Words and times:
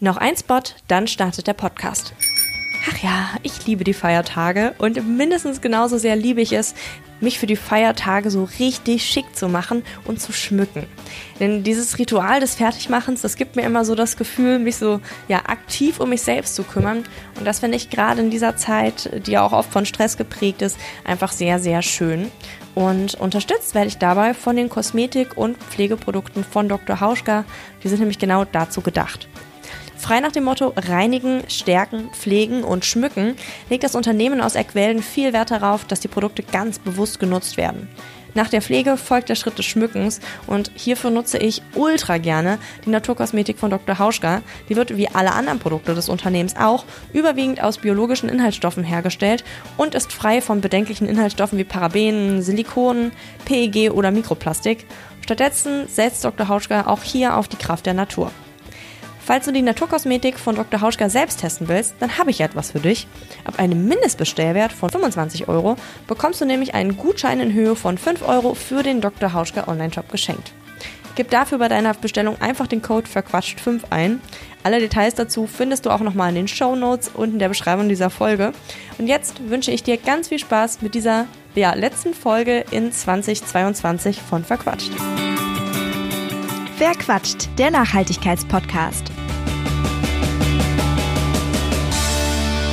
Noch 0.00 0.16
ein 0.16 0.36
Spot, 0.36 0.60
dann 0.86 1.08
startet 1.08 1.48
der 1.48 1.54
Podcast. 1.54 2.14
Ach 2.88 2.98
ja, 3.02 3.30
ich 3.42 3.66
liebe 3.66 3.82
die 3.82 3.94
Feiertage 3.94 4.74
und 4.78 5.04
mindestens 5.08 5.60
genauso 5.60 5.98
sehr 5.98 6.14
liebe 6.14 6.40
ich 6.40 6.52
es, 6.52 6.76
mich 7.20 7.40
für 7.40 7.48
die 7.48 7.56
Feiertage 7.56 8.30
so 8.30 8.48
richtig 8.60 9.04
schick 9.04 9.34
zu 9.34 9.48
machen 9.48 9.82
und 10.04 10.20
zu 10.20 10.32
schmücken. 10.32 10.86
Denn 11.40 11.64
dieses 11.64 11.98
Ritual 11.98 12.38
des 12.38 12.54
Fertigmachens, 12.54 13.22
das 13.22 13.34
gibt 13.34 13.56
mir 13.56 13.62
immer 13.62 13.84
so 13.84 13.96
das 13.96 14.16
Gefühl, 14.16 14.60
mich 14.60 14.76
so 14.76 15.00
ja 15.26 15.38
aktiv 15.46 15.98
um 15.98 16.10
mich 16.10 16.22
selbst 16.22 16.54
zu 16.54 16.62
kümmern. 16.62 17.02
Und 17.36 17.44
das 17.44 17.58
finde 17.58 17.76
ich 17.76 17.90
gerade 17.90 18.20
in 18.20 18.30
dieser 18.30 18.56
Zeit, 18.56 19.26
die 19.26 19.32
ja 19.32 19.44
auch 19.44 19.52
oft 19.52 19.72
von 19.72 19.84
Stress 19.84 20.16
geprägt 20.16 20.62
ist, 20.62 20.76
einfach 21.02 21.32
sehr, 21.32 21.58
sehr 21.58 21.82
schön. 21.82 22.30
Und 22.76 23.16
unterstützt 23.16 23.74
werde 23.74 23.88
ich 23.88 23.98
dabei 23.98 24.32
von 24.32 24.54
den 24.54 24.68
Kosmetik- 24.68 25.36
und 25.36 25.56
Pflegeprodukten 25.56 26.44
von 26.44 26.68
Dr. 26.68 27.00
Hauschka. 27.00 27.44
Die 27.82 27.88
sind 27.88 27.98
nämlich 27.98 28.20
genau 28.20 28.44
dazu 28.44 28.80
gedacht. 28.80 29.28
Frei 29.98 30.20
nach 30.20 30.32
dem 30.32 30.44
Motto 30.44 30.72
Reinigen, 30.76 31.42
Stärken, 31.48 32.08
Pflegen 32.12 32.62
und 32.62 32.84
Schmücken 32.84 33.34
legt 33.68 33.82
das 33.82 33.96
Unternehmen 33.96 34.40
aus 34.40 34.54
Eckwelden 34.54 35.02
viel 35.02 35.32
Wert 35.32 35.50
darauf, 35.50 35.84
dass 35.84 36.00
die 36.00 36.08
Produkte 36.08 36.42
ganz 36.42 36.78
bewusst 36.78 37.18
genutzt 37.18 37.56
werden. 37.56 37.88
Nach 38.34 38.48
der 38.48 38.62
Pflege 38.62 38.96
folgt 38.96 39.28
der 39.28 39.34
Schritt 39.34 39.58
des 39.58 39.66
Schmückens 39.66 40.20
und 40.46 40.70
hierfür 40.74 41.10
nutze 41.10 41.38
ich 41.38 41.62
ultra 41.74 42.18
gerne 42.18 42.58
die 42.86 42.90
Naturkosmetik 42.90 43.58
von 43.58 43.70
Dr. 43.70 43.98
Hauschka. 43.98 44.42
Die 44.68 44.76
wird 44.76 44.96
wie 44.96 45.08
alle 45.08 45.32
anderen 45.32 45.58
Produkte 45.58 45.94
des 45.94 46.08
Unternehmens 46.08 46.54
auch 46.56 46.84
überwiegend 47.12 47.60
aus 47.60 47.78
biologischen 47.78 48.28
Inhaltsstoffen 48.28 48.84
hergestellt 48.84 49.42
und 49.76 49.96
ist 49.96 50.12
frei 50.12 50.40
von 50.40 50.60
bedenklichen 50.60 51.08
Inhaltsstoffen 51.08 51.58
wie 51.58 51.64
Parabenen, 51.64 52.40
Silikonen, 52.40 53.10
PEG 53.44 53.90
oder 53.90 54.12
Mikroplastik. 54.12 54.86
Stattdessen 55.22 55.88
setzt 55.88 56.24
Dr. 56.24 56.46
Hauschka 56.46 56.86
auch 56.86 57.02
hier 57.02 57.36
auf 57.36 57.48
die 57.48 57.56
Kraft 57.56 57.86
der 57.86 57.94
Natur. 57.94 58.30
Falls 59.28 59.44
du 59.44 59.52
die 59.52 59.60
Naturkosmetik 59.60 60.38
von 60.38 60.56
Dr. 60.56 60.80
Hauschka 60.80 61.10
selbst 61.10 61.40
testen 61.40 61.68
willst, 61.68 61.96
dann 62.00 62.16
habe 62.16 62.30
ich 62.30 62.40
etwas 62.40 62.70
für 62.70 62.80
dich. 62.80 63.06
Ab 63.44 63.58
einem 63.58 63.86
Mindestbestellwert 63.86 64.72
von 64.72 64.88
25 64.88 65.48
Euro 65.48 65.76
bekommst 66.06 66.40
du 66.40 66.46
nämlich 66.46 66.72
einen 66.72 66.96
Gutschein 66.96 67.38
in 67.40 67.52
Höhe 67.52 67.76
von 67.76 67.98
5 67.98 68.26
Euro 68.26 68.54
für 68.54 68.82
den 68.82 69.02
Dr. 69.02 69.34
Hauschka 69.34 69.68
Online-Shop 69.68 70.10
geschenkt. 70.10 70.54
Gib 71.14 71.28
dafür 71.28 71.58
bei 71.58 71.68
deiner 71.68 71.92
Bestellung 71.92 72.40
einfach 72.40 72.66
den 72.66 72.80
Code 72.80 73.06
verquatscht5 73.06 73.82
ein. 73.90 74.22
Alle 74.62 74.80
Details 74.80 75.14
dazu 75.14 75.46
findest 75.46 75.84
du 75.84 75.90
auch 75.90 76.00
nochmal 76.00 76.30
in 76.30 76.36
den 76.36 76.48
Show 76.48 76.74
Notes 76.74 77.10
und 77.10 77.34
in 77.34 77.38
der 77.38 77.50
Beschreibung 77.50 77.90
dieser 77.90 78.08
Folge. 78.08 78.52
Und 78.96 79.08
jetzt 79.08 79.50
wünsche 79.50 79.72
ich 79.72 79.82
dir 79.82 79.98
ganz 79.98 80.28
viel 80.28 80.38
Spaß 80.38 80.80
mit 80.80 80.94
dieser 80.94 81.26
ja, 81.54 81.74
letzten 81.74 82.14
Folge 82.14 82.64
in 82.70 82.92
2022 82.92 84.22
von 84.22 84.42
Verquatscht. 84.42 84.92
Wer 86.78 86.92
quatscht? 86.92 87.48
Der 87.58 87.72
Nachhaltigkeitspodcast. 87.72 89.10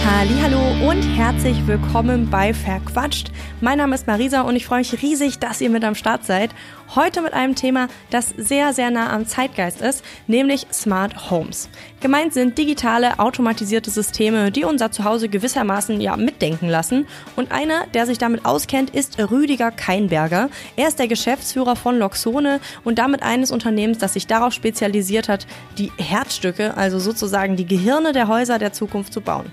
Hallo 0.08 0.62
und 0.88 1.02
herzlich 1.02 1.66
willkommen 1.66 2.30
bei 2.30 2.54
Verquatscht. 2.54 3.32
Mein 3.60 3.80
Name 3.80 3.96
ist 3.96 4.06
Marisa 4.06 4.42
und 4.42 4.56
ich 4.56 4.68
freue 4.68 4.80
mich 4.80 5.02
riesig, 5.02 5.40
dass 5.40 5.62
ihr 5.62 5.72
mit 5.72 5.84
am 5.84 5.96
Start 5.96 6.26
seid. 6.26 6.52
Heute 6.94 7.24
mit 7.24 7.34
einem 7.34 7.56
Thema, 7.56 7.88
das 8.12 8.30
sehr, 8.38 8.72
sehr 8.74 8.92
nah 8.92 9.12
am 9.12 9.26
Zeitgeist 9.26 9.82
ist, 9.82 10.06
nämlich 10.28 10.68
Smart 10.72 11.32
Homes. 11.32 11.70
Gemeint 12.02 12.34
sind 12.34 12.56
digitale, 12.60 13.18
automatisierte 13.18 13.90
Systeme, 13.90 14.52
die 14.52 14.64
unser 14.64 14.92
Zuhause 14.92 15.28
gewissermaßen 15.28 16.00
ja 16.00 16.16
mitdenken 16.18 16.70
lassen. 16.70 17.08
Und 17.36 17.52
einer, 17.52 17.88
der 17.96 18.06
sich 18.06 18.20
damit 18.20 18.46
auskennt, 18.46 18.92
ist 18.92 19.18
Rüdiger 19.18 19.72
Keinberger. 19.72 20.50
Er 20.76 20.88
ist 20.88 21.00
der 21.00 21.08
Geschäftsführer 21.08 21.76
von 21.76 21.98
Loxone 21.98 22.60
und 22.84 23.00
damit 23.00 23.24
eines 23.24 23.50
Unternehmens, 23.50 23.98
das 23.98 24.14
sich 24.14 24.28
darauf 24.28 24.54
spezialisiert 24.54 25.30
hat, 25.30 25.48
die 25.80 25.92
Herzstücke, 25.98 26.78
also 26.78 27.00
sozusagen 27.00 27.56
die 27.56 27.66
Gehirne 27.66 28.14
der 28.14 28.28
Häuser 28.28 28.60
der 28.60 28.72
Zukunft 28.72 29.12
zu 29.12 29.22
bauen. 29.22 29.52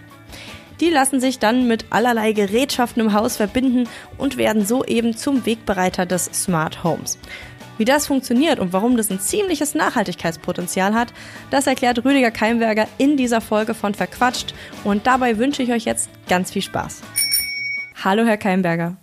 Die 0.83 0.91
lassen 0.91 1.21
sich 1.21 1.39
dann 1.39 1.69
mit 1.69 1.85
allerlei 1.91 2.33
Gerätschaften 2.33 3.01
im 3.03 3.13
Haus 3.13 3.37
verbinden 3.37 3.89
und 4.19 4.37
werden 4.37 4.67
so 4.67 4.85
eben 4.85 5.17
zum 5.17 5.47
Wegbereiter 5.47 6.07
des 6.07 6.25
Smart 6.25 6.83
Homes. 6.83 7.21
Wie 7.79 7.85
das 7.85 8.09
funktioniert 8.09 8.59
und 8.59 8.73
warum 8.73 8.97
das 8.97 9.09
ein 9.09 9.21
ziemliches 9.21 9.77
Nachhaltigkeitspotenzial 9.77 10.93
hat, 10.93 11.13
das 11.53 11.69
erklärt 11.69 12.05
Rüdiger 12.05 12.33
Keimberger 12.33 12.89
in 12.99 13.17
dieser 13.17 13.41
Folge 13.41 13.75
von 13.75 13.95
Verquatscht 13.95 14.55
und 14.83 15.07
dabei 15.07 15.39
wünsche 15.39 15.63
ich 15.63 15.71
euch 15.71 15.85
jetzt 15.85 16.11
ganz 16.29 16.51
viel 16.51 16.63
Spaß. 16.63 17.03
Hallo 18.03 18.25
Herr 18.25 18.37
Keimberger. 18.37 18.97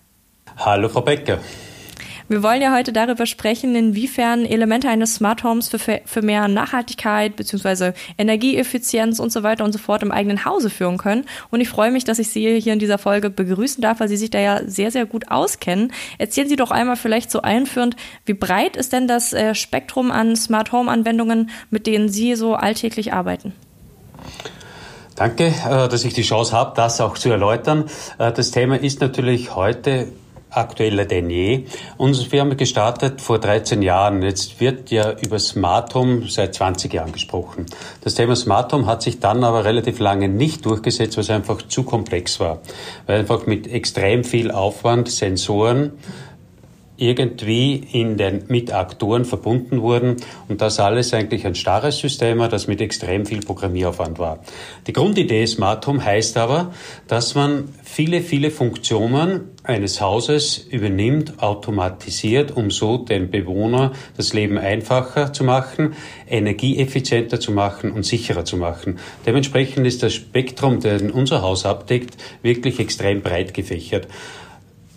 Hallo 0.58 0.90
Frau 0.90 1.00
Becker. 1.00 1.40
Wir 2.29 2.44
wollen 2.44 2.62
ja 2.62 2.72
heute 2.75 2.94
darüber 2.94 3.25
sprechen, 3.25 3.75
inwiefern 3.75 4.45
Elemente 4.45 4.88
eines 4.88 5.16
Smart 5.16 5.44
Homes 5.44 5.67
für, 5.67 5.79
für 6.06 6.22
mehr 6.22 6.47
Nachhaltigkeit 6.47 7.35
bzw. 7.35 7.94
Energieeffizienz 8.19 9.17
und 9.17 9.31
so 9.31 9.41
weiter 9.41 9.66
und 9.66 9.72
so 9.72 9.79
fort 9.79 10.03
im 10.03 10.12
eigenen 10.12 10.45
Hause 10.45 10.69
führen 10.69 11.00
können. 11.00 11.25
Und 11.50 11.59
ich 11.59 11.69
freue 11.69 11.90
mich, 11.90 12.03
dass 12.03 12.19
ich 12.19 12.29
Sie 12.29 12.59
hier 12.62 12.73
in 12.73 12.78
dieser 12.78 13.00
Folge 13.00 13.31
begrüßen 13.31 13.81
darf, 13.81 14.00
weil 14.00 14.09
Sie 14.09 14.16
sich 14.16 14.29
da 14.29 14.40
ja 14.40 14.62
sehr, 14.63 14.91
sehr 14.91 15.07
gut 15.07 15.31
auskennen. 15.31 15.91
Erzählen 16.19 16.47
Sie 16.47 16.56
doch 16.56 16.69
einmal 16.69 16.97
vielleicht 16.97 17.31
so 17.31 17.41
einführend, 17.41 17.95
wie 18.25 18.35
breit 18.35 18.78
ist 18.78 18.94
denn 18.94 19.07
das 19.07 19.34
äh, 19.34 19.56
Spektrum 19.56 20.11
an 20.11 20.35
Smart 20.35 20.72
Home 20.72 20.91
Anwendungen, 20.91 21.50
mit 21.72 21.88
denen 21.88 22.09
Sie 22.09 22.35
so 22.35 22.53
alltäglich 22.53 23.11
arbeiten? 23.11 23.53
Danke, 25.16 25.47
äh, 25.47 25.88
dass 25.90 26.06
ich 26.06 26.13
die 26.13 26.22
Chance 26.22 26.56
habe, 26.56 26.73
das 26.75 27.01
auch 27.01 27.17
zu 27.17 27.31
erläutern. 27.31 27.90
Äh, 28.19 28.31
das 28.31 28.51
Thema 28.51 28.79
ist 28.79 29.01
natürlich 29.01 29.56
heute 29.56 30.09
aktueller 30.50 31.06
denn 31.06 31.30
je. 31.30 31.66
Unsere 31.98 32.30
Firma 32.30 32.56
gestartet 32.56 33.22
vor 33.22 33.40
13 33.40 33.82
Jahren. 33.82 34.22
Jetzt 34.22 34.60
wird 34.60 34.92
ja 34.92 35.12
über 35.20 35.40
Smart 35.40 35.94
Home 35.96 36.24
seit 36.28 36.56
20 36.56 36.94
Jahren 36.94 37.12
gesprochen. 37.12 37.66
Das 38.02 38.16
Thema 38.16 38.36
Smart 38.36 38.74
Home 38.74 38.86
hat 38.86 39.02
sich 39.02 39.20
dann 39.20 39.44
aber 39.44 39.66
relativ 39.66 40.00
lange 40.00 40.30
nicht 40.30 40.66
durchgesetzt, 40.66 41.18
weil 41.18 41.24
es 41.24 41.30
einfach 41.30 41.62
zu 41.62 41.84
komplex 41.84 42.40
war. 42.40 42.59
Weil 43.06 43.20
einfach 43.20 43.46
mit 43.46 43.68
extrem 43.68 44.24
viel 44.24 44.52
Aufwand 44.52 45.09
Sensoren 45.09 45.94
irgendwie 47.00 47.84
in 47.92 48.18
den, 48.18 48.44
mit 48.48 48.74
Aktoren 48.74 49.26
verbunden 49.26 49.82
wurden 49.82 50.18
und 50.48 50.62
das 50.62 50.80
alles 50.80 51.14
eigentlich 51.14 51.46
ein 51.46 51.56
starres 51.56 51.98
System 51.98 52.40
war, 52.40 52.50
das 52.50 52.68
mit 52.68 52.82
extrem 52.82 53.26
viel 53.26 53.40
Programmieraufwand 53.40 54.20
war. 54.20 54.40
Die 54.88 54.94
Grundidee 54.94 55.46
Smart 55.46 55.86
Home 55.88 56.04
heißt 56.04 56.38
aber, 56.38 56.74
dass 57.08 57.36
man 57.36 57.70
viele, 57.84 58.22
viele 58.22 58.52
Funktionen 58.52 59.50
eines 59.64 60.02
Hauses 60.02 60.58
übernimmt, 60.58 61.42
automatisiert, 61.44 62.56
um 62.56 62.72
so 62.72 62.98
den 62.98 63.30
Bewohner 63.30 63.92
das 64.18 64.34
Leben 64.34 64.58
einfacher 64.58 65.32
zu 65.32 65.44
machen, 65.44 65.94
energieeffizienter 66.28 67.40
zu 67.40 67.52
machen 67.52 67.92
und 67.92 68.04
sicherer 68.04 68.46
zu 68.46 68.58
machen. 68.58 68.98
Dementsprechend 69.26 69.86
ist 69.86 70.02
das 70.02 70.14
Spektrum, 70.14 70.80
den 70.80 71.12
unser 71.12 71.42
Haus 71.42 71.66
abdeckt, 71.66 72.18
wirklich 72.42 72.80
extrem 72.80 73.22
breit 73.22 73.54
gefächert. 73.54 74.08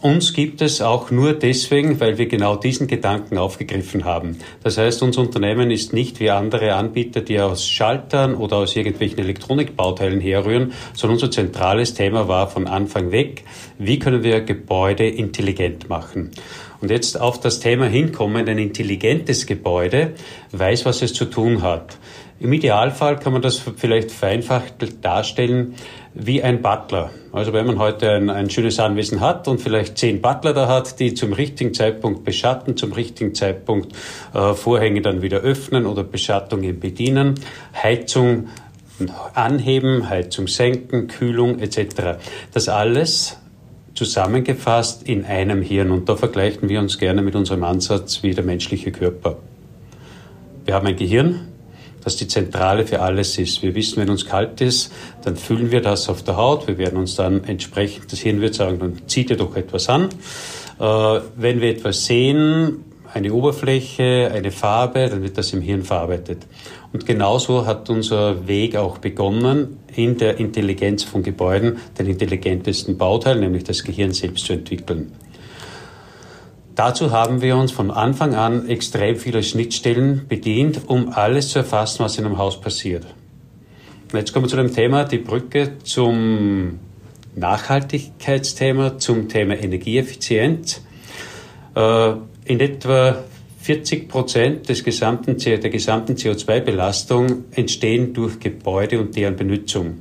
Uns 0.03 0.33
gibt 0.33 0.61
es 0.63 0.83
auch 0.83 1.13
nur 1.13 1.33
deswegen, 1.33 2.01
weil 2.01 2.19
wir 2.19 2.27
genau 2.27 2.57
diesen 2.57 2.89
Gedanken 2.89 3.39
aufgegriffen 3.39 4.05
haben. 4.05 4.39
Das 4.65 4.77
heißt, 4.77 5.01
unser 5.05 5.21
Unternehmen 5.21 5.71
ist 5.71 5.93
nicht 5.93 6.19
wie 6.19 6.31
andere 6.31 6.75
Anbieter, 6.75 7.21
die 7.21 7.39
aus 7.39 7.69
Schaltern 7.69 8.35
oder 8.35 8.57
aus 8.57 8.75
irgendwelchen 8.75 9.21
Elektronikbauteilen 9.21 10.19
herrühren, 10.19 10.73
sondern 10.93 11.19
unser 11.19 11.31
zentrales 11.31 11.95
Thema 11.95 12.27
war 12.27 12.51
von 12.51 12.67
Anfang 12.67 13.13
weg, 13.13 13.45
wie 13.79 14.01
können 14.01 14.25
wir 14.25 14.41
Gebäude 14.41 15.07
intelligent 15.07 15.89
machen. 15.89 16.33
Und 16.81 16.91
jetzt 16.91 17.21
auf 17.21 17.39
das 17.39 17.61
Thema 17.61 17.87
hinkommen, 17.87 18.49
ein 18.49 18.59
intelligentes 18.59 19.47
Gebäude 19.47 20.15
weiß, 20.51 20.85
was 20.85 21.03
es 21.03 21.15
zu 21.15 21.27
tun 21.27 21.63
hat. 21.63 21.97
Im 22.41 22.53
Idealfall 22.53 23.21
kann 23.21 23.35
man 23.35 23.43
das 23.43 23.63
vielleicht 23.77 24.11
vereinfacht 24.11 24.75
darstellen 25.01 25.77
wie 26.13 26.43
ein 26.43 26.61
Butler. 26.61 27.13
Also 27.33 27.55
wenn 27.55 27.67
man 27.67 27.79
heute 27.79 28.11
ein, 28.11 28.29
ein, 28.29 28.51
schönes 28.51 28.79
Anwesen 28.79 29.23
hat 29.23 29.49
und 29.49 29.59
vielleicht 29.59 29.97
zehn 29.97 30.21
Butler 30.21 30.53
da 30.53 30.69
hat, 30.69 31.01
die 31.01 31.15
zum 31.15 31.33
richtigen 31.33 31.73
Zeitpunkt 31.73 32.25
beschatten, 32.25 32.77
zum 32.77 32.93
richtigen 32.93 33.35
Zeitpunkt 33.35 33.97
äh, 34.35 34.53
Vorhänge 34.53 35.01
dann 35.01 35.23
wieder 35.23 35.39
öffnen 35.39 35.87
oder 35.87 36.05
Beschattungen 36.05 36.79
bedienen, 36.79 37.37
Heizung 37.75 38.49
anheben, 39.33 40.11
Heizung 40.11 40.47
senken, 40.47 41.09
Kühlung 41.09 41.59
etc. 41.59 42.19
Das 42.53 42.69
alles 42.69 43.39
zusammengefasst 43.95 45.03
in 45.09 45.25
einem 45.25 45.63
Hirn. 45.63 45.91
Und 45.91 46.09
da 46.09 46.17
vergleichen 46.17 46.69
wir 46.69 46.81
uns 46.81 46.99
gerne 46.99 47.23
mit 47.23 47.35
unserem 47.35 47.65
Ansatz 47.65 48.23
wie 48.23 48.35
der 48.35 48.45
menschliche 48.45 48.93
Körper. 48.93 49.37
Wir 50.65 50.75
haben 50.75 50.87
ein 50.87 50.97
Gehirn, 50.97 51.49
das 52.05 52.17
die 52.17 52.29
Zentrale 52.29 52.87
für 52.87 53.01
alles 53.01 53.39
ist. 53.39 53.63
Wir 53.63 53.75
wissen, 53.75 54.01
wenn 54.01 54.11
uns 54.11 54.27
kalt 54.27 54.61
ist, 54.61 54.93
dann 55.25 55.37
fühlen 55.37 55.71
wir 55.71 55.81
das 55.81 56.09
auf 56.09 56.23
der 56.23 56.37
Haut. 56.37 56.67
Wir 56.67 56.79
werden 56.79 56.99
uns 56.99 57.15
dann 57.15 57.45
entsprechend, 57.45 58.13
das 58.13 58.21
Hirn 58.21 58.41
wird 58.41 58.55
sagen, 58.55 58.79
dann 58.79 59.03
zieht 59.07 59.31
ihr 59.31 59.37
doch 59.37 59.57
etwas 59.57 59.89
an. 59.89 60.09
Äh, 60.81 60.85
wenn 61.37 61.61
wir 61.61 61.71
etwas 61.71 62.07
sehen, 62.07 62.85
eine 63.15 63.33
Oberfläche, 63.33 64.31
eine 64.35 64.51
Farbe, 64.51 65.09
dann 65.09 65.23
wird 65.23 65.37
das 65.37 65.53
im 65.53 65.61
Hirn 65.61 65.83
verarbeitet. 65.83 66.47
Und 66.93 67.07
genauso 67.07 67.67
hat 67.67 67.89
unser 67.91 68.47
Weg 68.49 68.77
auch 68.77 68.99
begonnen, 68.99 69.79
in 69.95 70.17
der 70.17 70.39
Intelligenz 70.39 71.05
von 71.05 71.23
Gebäuden 71.23 71.79
den 71.99 72.07
intelligentesten 72.07 72.97
Bauteil, 72.97 73.39
nämlich 73.39 73.65
das 73.65 73.85
Gehirn 73.85 74.13
selbst 74.13 74.47
zu 74.47 74.55
entwickeln. 74.55 75.13
Dazu 76.85 77.13
haben 77.13 77.43
wir 77.43 77.57
uns 77.57 77.71
von 77.71 77.93
Anfang 77.93 78.35
an 78.35 78.69
extrem 78.69 79.15
viele 79.15 79.45
Schnittstellen 79.45 80.27
bedient, 80.27 80.81
um 80.89 81.13
alles 81.13 81.51
zu 81.51 81.61
erfassen, 81.61 82.01
was 82.01 82.19
in 82.19 82.25
einem 82.25 82.39
Haus 82.39 82.61
passiert. 82.61 83.07
Jetzt 84.13 84.33
kommen 84.33 84.47
wir 84.47 84.49
zu 84.49 84.57
dem 84.57 84.75
Thema, 84.75 85.05
die 85.05 85.19
Brücke 85.19 85.79
zum 85.85 86.81
Nachhaltigkeitsthema, 87.37 88.99
zum 88.99 89.29
Thema 89.29 89.55
Energieeffizienz. 89.63 90.83
Äh, 91.77 92.15
in 92.47 92.59
etwa 92.59 93.23
40 93.61 94.09
Prozent 94.09 94.69
des 94.69 94.83
gesamten, 94.83 95.39
der 95.39 95.59
gesamten 95.71 96.17
CO2-Belastung 96.17 97.45
entstehen 97.53 98.13
durch 98.13 98.41
Gebäude 98.41 98.99
und 98.99 99.15
deren 99.15 99.37
Benutzung. 99.37 99.99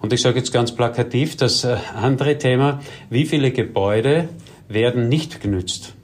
Und 0.00 0.12
ich 0.12 0.20
sage 0.20 0.38
jetzt 0.38 0.52
ganz 0.52 0.72
plakativ, 0.72 1.36
das 1.36 1.62
äh, 1.62 1.76
andere 1.94 2.38
Thema, 2.38 2.80
wie 3.08 3.24
viele 3.24 3.52
Gebäude 3.52 4.28
werden 4.74 5.08
nicht 5.08 5.40
genützt 5.40 5.94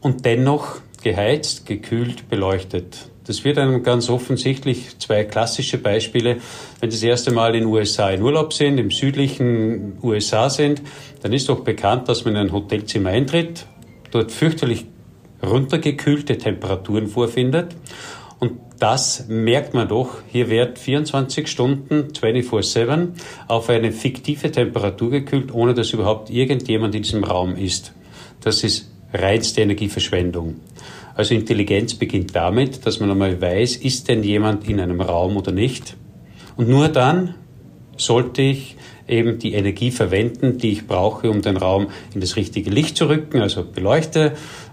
und 0.00 0.24
dennoch 0.24 0.80
geheizt, 1.02 1.66
gekühlt, 1.66 2.28
beleuchtet. 2.28 3.08
Das 3.24 3.44
wird 3.44 3.58
einem 3.58 3.82
ganz 3.84 4.10
offensichtlich 4.10 4.98
zwei 4.98 5.24
klassische 5.24 5.78
Beispiele. 5.78 6.38
Wenn 6.80 6.90
Sie 6.90 6.96
das 6.96 7.04
erste 7.04 7.30
Mal 7.30 7.54
in 7.54 7.66
USA 7.66 8.10
in 8.10 8.20
Urlaub 8.20 8.52
sind, 8.52 8.78
im 8.78 8.90
südlichen 8.90 9.98
USA 10.02 10.50
sind, 10.50 10.82
dann 11.22 11.32
ist 11.32 11.48
doch 11.48 11.60
bekannt, 11.60 12.08
dass 12.08 12.24
man 12.24 12.34
in 12.34 12.48
ein 12.48 12.52
Hotelzimmer 12.52 13.10
eintritt, 13.10 13.66
dort 14.10 14.32
fürchterlich 14.32 14.86
runtergekühlte 15.42 16.36
Temperaturen 16.38 17.06
vorfindet. 17.06 17.76
Das 18.82 19.26
merkt 19.28 19.74
man 19.74 19.86
doch. 19.86 20.08
Hier 20.26 20.50
wird 20.50 20.76
24 20.76 21.46
Stunden 21.46 22.08
24-7 22.20 23.10
auf 23.46 23.68
eine 23.68 23.92
fiktive 23.92 24.50
Temperatur 24.50 25.08
gekühlt, 25.08 25.54
ohne 25.54 25.72
dass 25.72 25.92
überhaupt 25.92 26.30
irgendjemand 26.30 26.92
in 26.96 27.02
diesem 27.02 27.22
Raum 27.22 27.54
ist. 27.54 27.92
Das 28.40 28.64
ist 28.64 28.90
reinste 29.14 29.60
Energieverschwendung. 29.60 30.56
Also 31.14 31.32
Intelligenz 31.32 31.94
beginnt 31.94 32.34
damit, 32.34 32.84
dass 32.84 32.98
man 32.98 33.12
einmal 33.12 33.40
weiß, 33.40 33.76
ist 33.76 34.08
denn 34.08 34.24
jemand 34.24 34.68
in 34.68 34.80
einem 34.80 35.00
Raum 35.00 35.36
oder 35.36 35.52
nicht. 35.52 35.96
Und 36.56 36.68
nur 36.68 36.88
dann 36.88 37.36
sollte 37.96 38.42
ich 38.42 38.76
eben 39.06 39.38
die 39.38 39.52
Energie 39.54 39.92
verwenden, 39.92 40.58
die 40.58 40.72
ich 40.72 40.86
brauche, 40.86 41.30
um 41.30 41.42
den 41.42 41.56
Raum 41.56 41.88
in 42.14 42.20
das 42.20 42.34
richtige 42.34 42.70
Licht 42.70 42.96
zu 42.96 43.08
rücken, 43.08 43.40
also 43.40 43.64
beleuchte, 43.64 44.32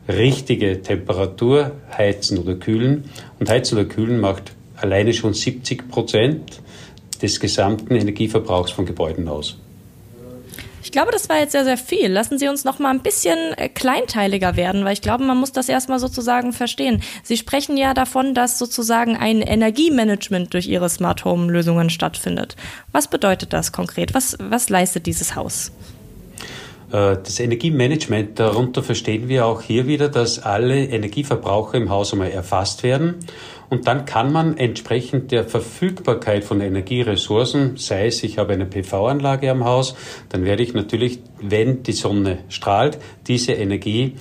richtige 0.09 0.81
Temperatur, 0.81 1.71
heizen 1.97 2.37
oder 2.37 2.55
kühlen. 2.55 3.05
Und 3.39 3.49
heizen 3.49 3.77
oder 3.77 3.87
kühlen 3.87 4.19
macht 4.19 4.51
alleine 4.75 5.13
schon 5.13 5.33
70 5.33 5.89
Prozent 5.89 6.61
des 7.21 7.39
gesamten 7.39 7.95
Energieverbrauchs 7.95 8.71
von 8.71 8.85
Gebäuden 8.85 9.27
aus. 9.27 9.57
Ich 10.81 10.91
glaube, 10.91 11.11
das 11.11 11.29
war 11.29 11.37
jetzt 11.37 11.51
sehr, 11.51 11.65
sehr 11.65 11.77
viel. 11.77 12.07
Lassen 12.07 12.39
Sie 12.39 12.47
uns 12.47 12.63
noch 12.63 12.79
mal 12.79 12.89
ein 12.89 13.01
bisschen 13.01 13.37
äh, 13.57 13.69
kleinteiliger 13.69 14.55
werden, 14.55 14.85
weil 14.85 14.93
ich 14.93 15.01
glaube, 15.01 15.23
man 15.23 15.37
muss 15.37 15.51
das 15.51 15.69
erstmal 15.69 15.99
sozusagen 15.99 16.53
verstehen. 16.53 17.03
Sie 17.21 17.37
sprechen 17.37 17.77
ja 17.77 17.93
davon, 17.93 18.33
dass 18.33 18.57
sozusagen 18.57 19.15
ein 19.15 19.41
Energiemanagement 19.41 20.53
durch 20.53 20.67
Ihre 20.67 20.89
Smart 20.89 21.25
Home 21.25 21.51
Lösungen 21.51 21.89
stattfindet. 21.89 22.55
Was 22.91 23.07
bedeutet 23.07 23.53
das 23.53 23.71
konkret? 23.71 24.13
Was, 24.13 24.37
was 24.39 24.69
leistet 24.69 25.05
dieses 25.05 25.35
Haus? 25.35 25.71
Äh, 26.91 27.17
das 27.23 27.39
Energiemanagement, 27.39 28.39
darunter 28.39 28.83
verstehen 28.83 29.27
wir 29.27 29.45
auch 29.45 29.61
hier 29.61 29.87
wieder, 29.87 30.09
dass 30.09 30.39
alle 30.39 30.85
Energieverbraucher 30.85 31.77
im 31.77 31.89
Haus 31.89 32.13
einmal 32.13 32.31
erfasst 32.31 32.83
werden. 32.83 33.15
Und 33.69 33.87
dann 33.87 34.05
kann 34.05 34.31
man 34.31 34.57
entsprechend 34.57 35.31
der 35.31 35.43
Verfügbarkeit 35.43 36.43
von 36.43 36.59
Energieressourcen, 36.59 37.77
sei 37.77 38.07
es, 38.07 38.23
ich 38.23 38.39
habe 38.39 38.53
eine 38.53 38.65
PV-Anlage 38.65 39.51
am 39.51 39.63
Haus, 39.63 39.95
dann 40.29 40.43
werde 40.43 40.63
ich 40.63 40.73
natürlich, 40.73 41.19
wenn 41.39 41.83
die 41.83 41.91
Sonne 41.91 42.39
strahlt, 42.49 42.97
diese 43.27 43.53
Energie 43.53 44.15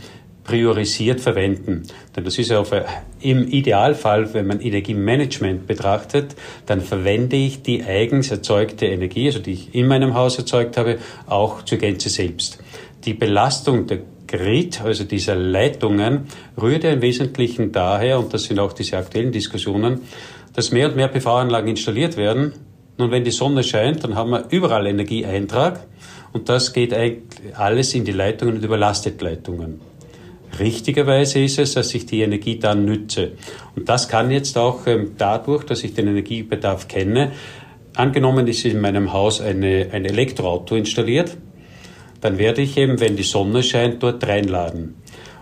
priorisiert 0.48 1.20
verwenden. 1.20 1.82
Denn 2.16 2.24
das 2.24 2.38
ist 2.38 2.50
ja 2.50 2.58
auf, 2.58 2.72
im 3.20 3.46
Idealfall, 3.48 4.32
wenn 4.32 4.46
man 4.46 4.60
Energiemanagement 4.60 5.66
betrachtet, 5.66 6.34
dann 6.64 6.80
verwende 6.80 7.36
ich 7.36 7.60
die 7.60 7.84
eigens 7.84 8.30
erzeugte 8.30 8.86
Energie, 8.86 9.26
also 9.26 9.40
die 9.40 9.52
ich 9.52 9.74
in 9.74 9.86
meinem 9.86 10.14
Haus 10.14 10.38
erzeugt 10.38 10.78
habe, 10.78 10.98
auch 11.26 11.66
zur 11.66 11.76
Gänze 11.76 12.08
selbst. 12.08 12.60
Die 13.04 13.12
Belastung 13.12 13.86
der 13.86 13.98
Grid, 14.26 14.80
also 14.80 15.04
dieser 15.04 15.34
Leitungen, 15.34 16.28
rührt 16.60 16.84
ja 16.84 16.92
im 16.92 17.02
Wesentlichen 17.02 17.70
daher, 17.70 18.18
und 18.18 18.32
das 18.32 18.44
sind 18.44 18.58
auch 18.58 18.72
diese 18.72 18.96
aktuellen 18.96 19.32
Diskussionen, 19.32 20.00
dass 20.54 20.72
mehr 20.72 20.88
und 20.88 20.96
mehr 20.96 21.08
PV-Anlagen 21.08 21.68
installiert 21.68 22.16
werden. 22.16 22.54
Nun, 22.96 23.10
wenn 23.10 23.22
die 23.22 23.32
Sonne 23.32 23.62
scheint, 23.62 24.02
dann 24.02 24.14
haben 24.14 24.30
wir 24.30 24.46
überall 24.48 24.86
Energieeintrag 24.86 25.86
und 26.32 26.48
das 26.48 26.72
geht 26.72 26.94
eigentlich 26.94 27.54
alles 27.54 27.92
in 27.92 28.06
die 28.06 28.12
Leitungen 28.12 28.56
und 28.56 28.64
überlastet 28.64 29.20
Leitungen. 29.20 29.80
Richtigerweise 30.58 31.40
ist 31.40 31.58
es, 31.58 31.74
dass 31.74 31.94
ich 31.94 32.06
die 32.06 32.22
Energie 32.22 32.58
dann 32.58 32.84
nütze. 32.84 33.32
Und 33.76 33.88
das 33.88 34.08
kann 34.08 34.30
jetzt 34.30 34.56
auch 34.56 34.86
ähm, 34.86 35.12
dadurch, 35.16 35.64
dass 35.64 35.84
ich 35.84 35.94
den 35.94 36.08
Energiebedarf 36.08 36.88
kenne, 36.88 37.32
angenommen 37.94 38.46
ist 38.46 38.64
in 38.64 38.80
meinem 38.80 39.12
Haus 39.12 39.40
eine, 39.40 39.88
ein 39.92 40.04
Elektroauto 40.04 40.76
installiert, 40.76 41.36
dann 42.20 42.38
werde 42.38 42.62
ich 42.62 42.76
eben, 42.76 43.00
wenn 43.00 43.16
die 43.16 43.22
Sonne 43.22 43.62
scheint, 43.62 44.02
dort 44.02 44.26
reinladen. 44.26 44.94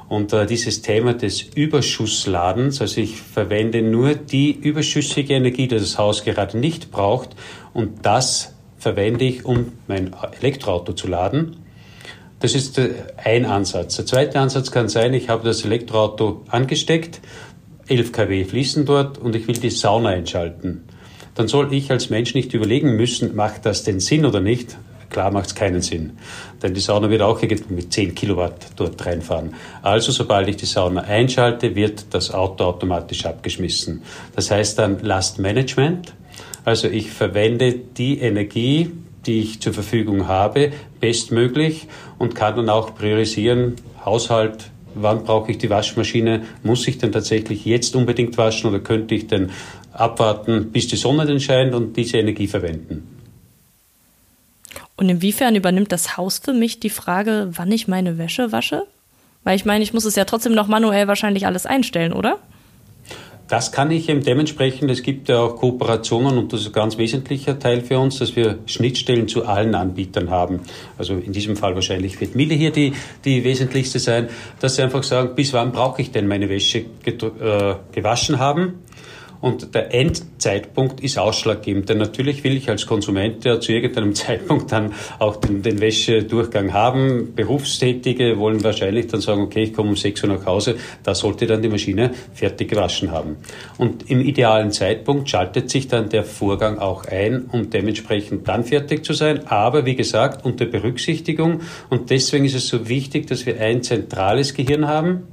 Und 0.08 0.32
äh, 0.32 0.46
dieses 0.46 0.82
Thema 0.82 1.14
des 1.14 1.42
Überschussladens, 1.42 2.80
also 2.80 3.00
ich 3.00 3.20
verwende 3.20 3.82
nur 3.82 4.14
die 4.14 4.52
überschüssige 4.52 5.34
Energie, 5.34 5.66
die 5.66 5.76
das 5.76 5.98
Haus 5.98 6.24
gerade 6.24 6.58
nicht 6.58 6.90
braucht, 6.90 7.30
und 7.74 8.06
das 8.06 8.54
verwende 8.78 9.24
ich, 9.24 9.44
um 9.44 9.72
mein 9.88 10.12
Elektroauto 10.38 10.92
zu 10.92 11.08
laden. 11.08 11.56
Das 12.38 12.54
ist 12.54 12.78
ein 13.16 13.46
Ansatz. 13.46 13.96
Der 13.96 14.06
zweite 14.06 14.38
Ansatz 14.38 14.70
kann 14.70 14.88
sein, 14.88 15.14
ich 15.14 15.28
habe 15.28 15.44
das 15.44 15.64
Elektroauto 15.64 16.44
angesteckt, 16.48 17.20
11 17.88 18.12
kW 18.12 18.44
fließen 18.44 18.84
dort 18.84 19.18
und 19.18 19.34
ich 19.34 19.48
will 19.48 19.56
die 19.56 19.70
Sauna 19.70 20.10
einschalten. 20.10 20.84
Dann 21.34 21.48
soll 21.48 21.72
ich 21.72 21.90
als 21.90 22.10
Mensch 22.10 22.34
nicht 22.34 22.52
überlegen 22.52 22.96
müssen, 22.96 23.34
macht 23.36 23.64
das 23.64 23.84
denn 23.84 24.00
Sinn 24.00 24.26
oder 24.26 24.40
nicht? 24.40 24.76
Klar 25.08 25.30
macht 25.30 25.46
es 25.46 25.54
keinen 25.54 25.82
Sinn, 25.82 26.18
denn 26.62 26.74
die 26.74 26.80
Sauna 26.80 27.08
wird 27.08 27.22
auch 27.22 27.40
mit 27.40 27.92
10 27.92 28.14
Kilowatt 28.14 28.66
dort 28.76 29.06
reinfahren. 29.06 29.54
Also 29.80 30.12
sobald 30.12 30.48
ich 30.48 30.56
die 30.56 30.66
Sauna 30.66 31.02
einschalte, 31.02 31.76
wird 31.76 32.06
das 32.10 32.34
Auto 32.34 32.64
automatisch 32.64 33.24
abgeschmissen. 33.24 34.02
Das 34.34 34.50
heißt 34.50 34.78
dann 34.78 34.98
Lastmanagement. 35.00 36.12
Also 36.64 36.88
ich 36.88 37.12
verwende 37.12 37.72
die 37.72 38.18
Energie, 38.18 38.90
die 39.26 39.40
ich 39.40 39.60
zur 39.60 39.72
Verfügung 39.72 40.28
habe, 40.28 40.72
bestmöglich 41.00 41.86
und 42.18 42.34
kann 42.34 42.56
dann 42.56 42.68
auch 42.68 42.94
priorisieren, 42.94 43.76
Haushalt, 44.04 44.70
wann 44.94 45.24
brauche 45.24 45.50
ich 45.50 45.58
die 45.58 45.70
Waschmaschine, 45.70 46.44
muss 46.62 46.86
ich 46.88 46.98
denn 46.98 47.12
tatsächlich 47.12 47.64
jetzt 47.64 47.94
unbedingt 47.96 48.38
waschen 48.38 48.70
oder 48.70 48.80
könnte 48.80 49.14
ich 49.14 49.26
denn 49.26 49.50
abwarten, 49.92 50.70
bis 50.72 50.88
die 50.88 50.96
Sonne 50.96 51.26
denn 51.26 51.40
scheint 51.40 51.74
und 51.74 51.96
diese 51.96 52.18
Energie 52.18 52.46
verwenden. 52.46 53.16
Und 54.96 55.08
inwiefern 55.08 55.54
übernimmt 55.54 55.92
das 55.92 56.16
Haus 56.16 56.38
für 56.38 56.54
mich 56.54 56.80
die 56.80 56.90
Frage, 56.90 57.50
wann 57.52 57.70
ich 57.70 57.86
meine 57.86 58.16
Wäsche 58.16 58.52
wasche? 58.52 58.84
Weil 59.44 59.56
ich 59.56 59.64
meine, 59.64 59.84
ich 59.84 59.92
muss 59.92 60.06
es 60.06 60.16
ja 60.16 60.24
trotzdem 60.24 60.54
noch 60.54 60.68
manuell 60.68 61.06
wahrscheinlich 61.06 61.46
alles 61.46 61.66
einstellen, 61.66 62.12
oder? 62.12 62.38
Das 63.48 63.70
kann 63.70 63.92
ich 63.92 64.08
eben 64.08 64.24
dementsprechend, 64.24 64.90
es 64.90 65.02
gibt 65.02 65.28
ja 65.28 65.38
auch 65.38 65.56
Kooperationen 65.56 66.36
und 66.36 66.52
das 66.52 66.62
ist 66.62 66.66
ein 66.68 66.72
ganz 66.72 66.98
wesentlicher 66.98 67.58
Teil 67.58 67.80
für 67.80 67.98
uns, 67.98 68.18
dass 68.18 68.34
wir 68.34 68.58
Schnittstellen 68.66 69.28
zu 69.28 69.46
allen 69.46 69.76
Anbietern 69.76 70.30
haben. 70.30 70.60
Also 70.98 71.14
in 71.14 71.32
diesem 71.32 71.56
Fall 71.56 71.76
wahrscheinlich 71.76 72.20
wird 72.20 72.34
Miele 72.34 72.54
hier 72.54 72.72
die, 72.72 72.92
die 73.24 73.44
wesentlichste 73.44 74.00
sein, 74.00 74.28
dass 74.58 74.76
sie 74.76 74.82
einfach 74.82 75.04
sagen, 75.04 75.36
bis 75.36 75.52
wann 75.52 75.70
brauche 75.70 76.02
ich 76.02 76.10
denn 76.10 76.26
meine 76.26 76.48
Wäsche 76.48 76.86
äh, 77.04 77.74
gewaschen 77.92 78.40
haben? 78.40 78.80
Und 79.40 79.74
der 79.74 79.94
Endzeitpunkt 79.94 81.00
ist 81.00 81.18
ausschlaggebend. 81.18 81.88
Denn 81.88 81.98
natürlich 81.98 82.44
will 82.44 82.56
ich 82.56 82.68
als 82.68 82.86
Konsument 82.86 83.44
ja 83.44 83.60
zu 83.60 83.72
irgendeinem 83.72 84.14
Zeitpunkt 84.14 84.72
dann 84.72 84.92
auch 85.18 85.36
den, 85.36 85.62
den 85.62 85.80
Wäschedurchgang 85.80 86.72
haben. 86.72 87.34
Berufstätige 87.34 88.38
wollen 88.38 88.62
wahrscheinlich 88.64 89.08
dann 89.08 89.20
sagen, 89.20 89.42
okay, 89.42 89.64
ich 89.64 89.72
komme 89.72 89.90
um 89.90 89.96
6 89.96 90.22
Uhr 90.24 90.28
nach 90.30 90.46
Hause, 90.46 90.76
da 91.02 91.14
sollte 91.14 91.46
dann 91.46 91.62
die 91.62 91.68
Maschine 91.68 92.12
fertig 92.34 92.70
gewaschen 92.70 93.10
haben. 93.10 93.36
Und 93.78 94.10
im 94.10 94.20
idealen 94.20 94.70
Zeitpunkt 94.70 95.28
schaltet 95.28 95.70
sich 95.70 95.88
dann 95.88 96.08
der 96.08 96.24
Vorgang 96.24 96.78
auch 96.78 97.04
ein, 97.04 97.46
um 97.52 97.70
dementsprechend 97.70 98.48
dann 98.48 98.64
fertig 98.64 99.04
zu 99.04 99.12
sein. 99.12 99.46
Aber 99.46 99.86
wie 99.86 99.96
gesagt, 99.96 100.44
unter 100.44 100.66
Berücksichtigung. 100.66 101.60
Und 101.90 102.10
deswegen 102.10 102.44
ist 102.44 102.54
es 102.54 102.68
so 102.68 102.88
wichtig, 102.88 103.26
dass 103.26 103.46
wir 103.46 103.60
ein 103.60 103.82
zentrales 103.82 104.54
Gehirn 104.54 104.86
haben, 104.86 105.28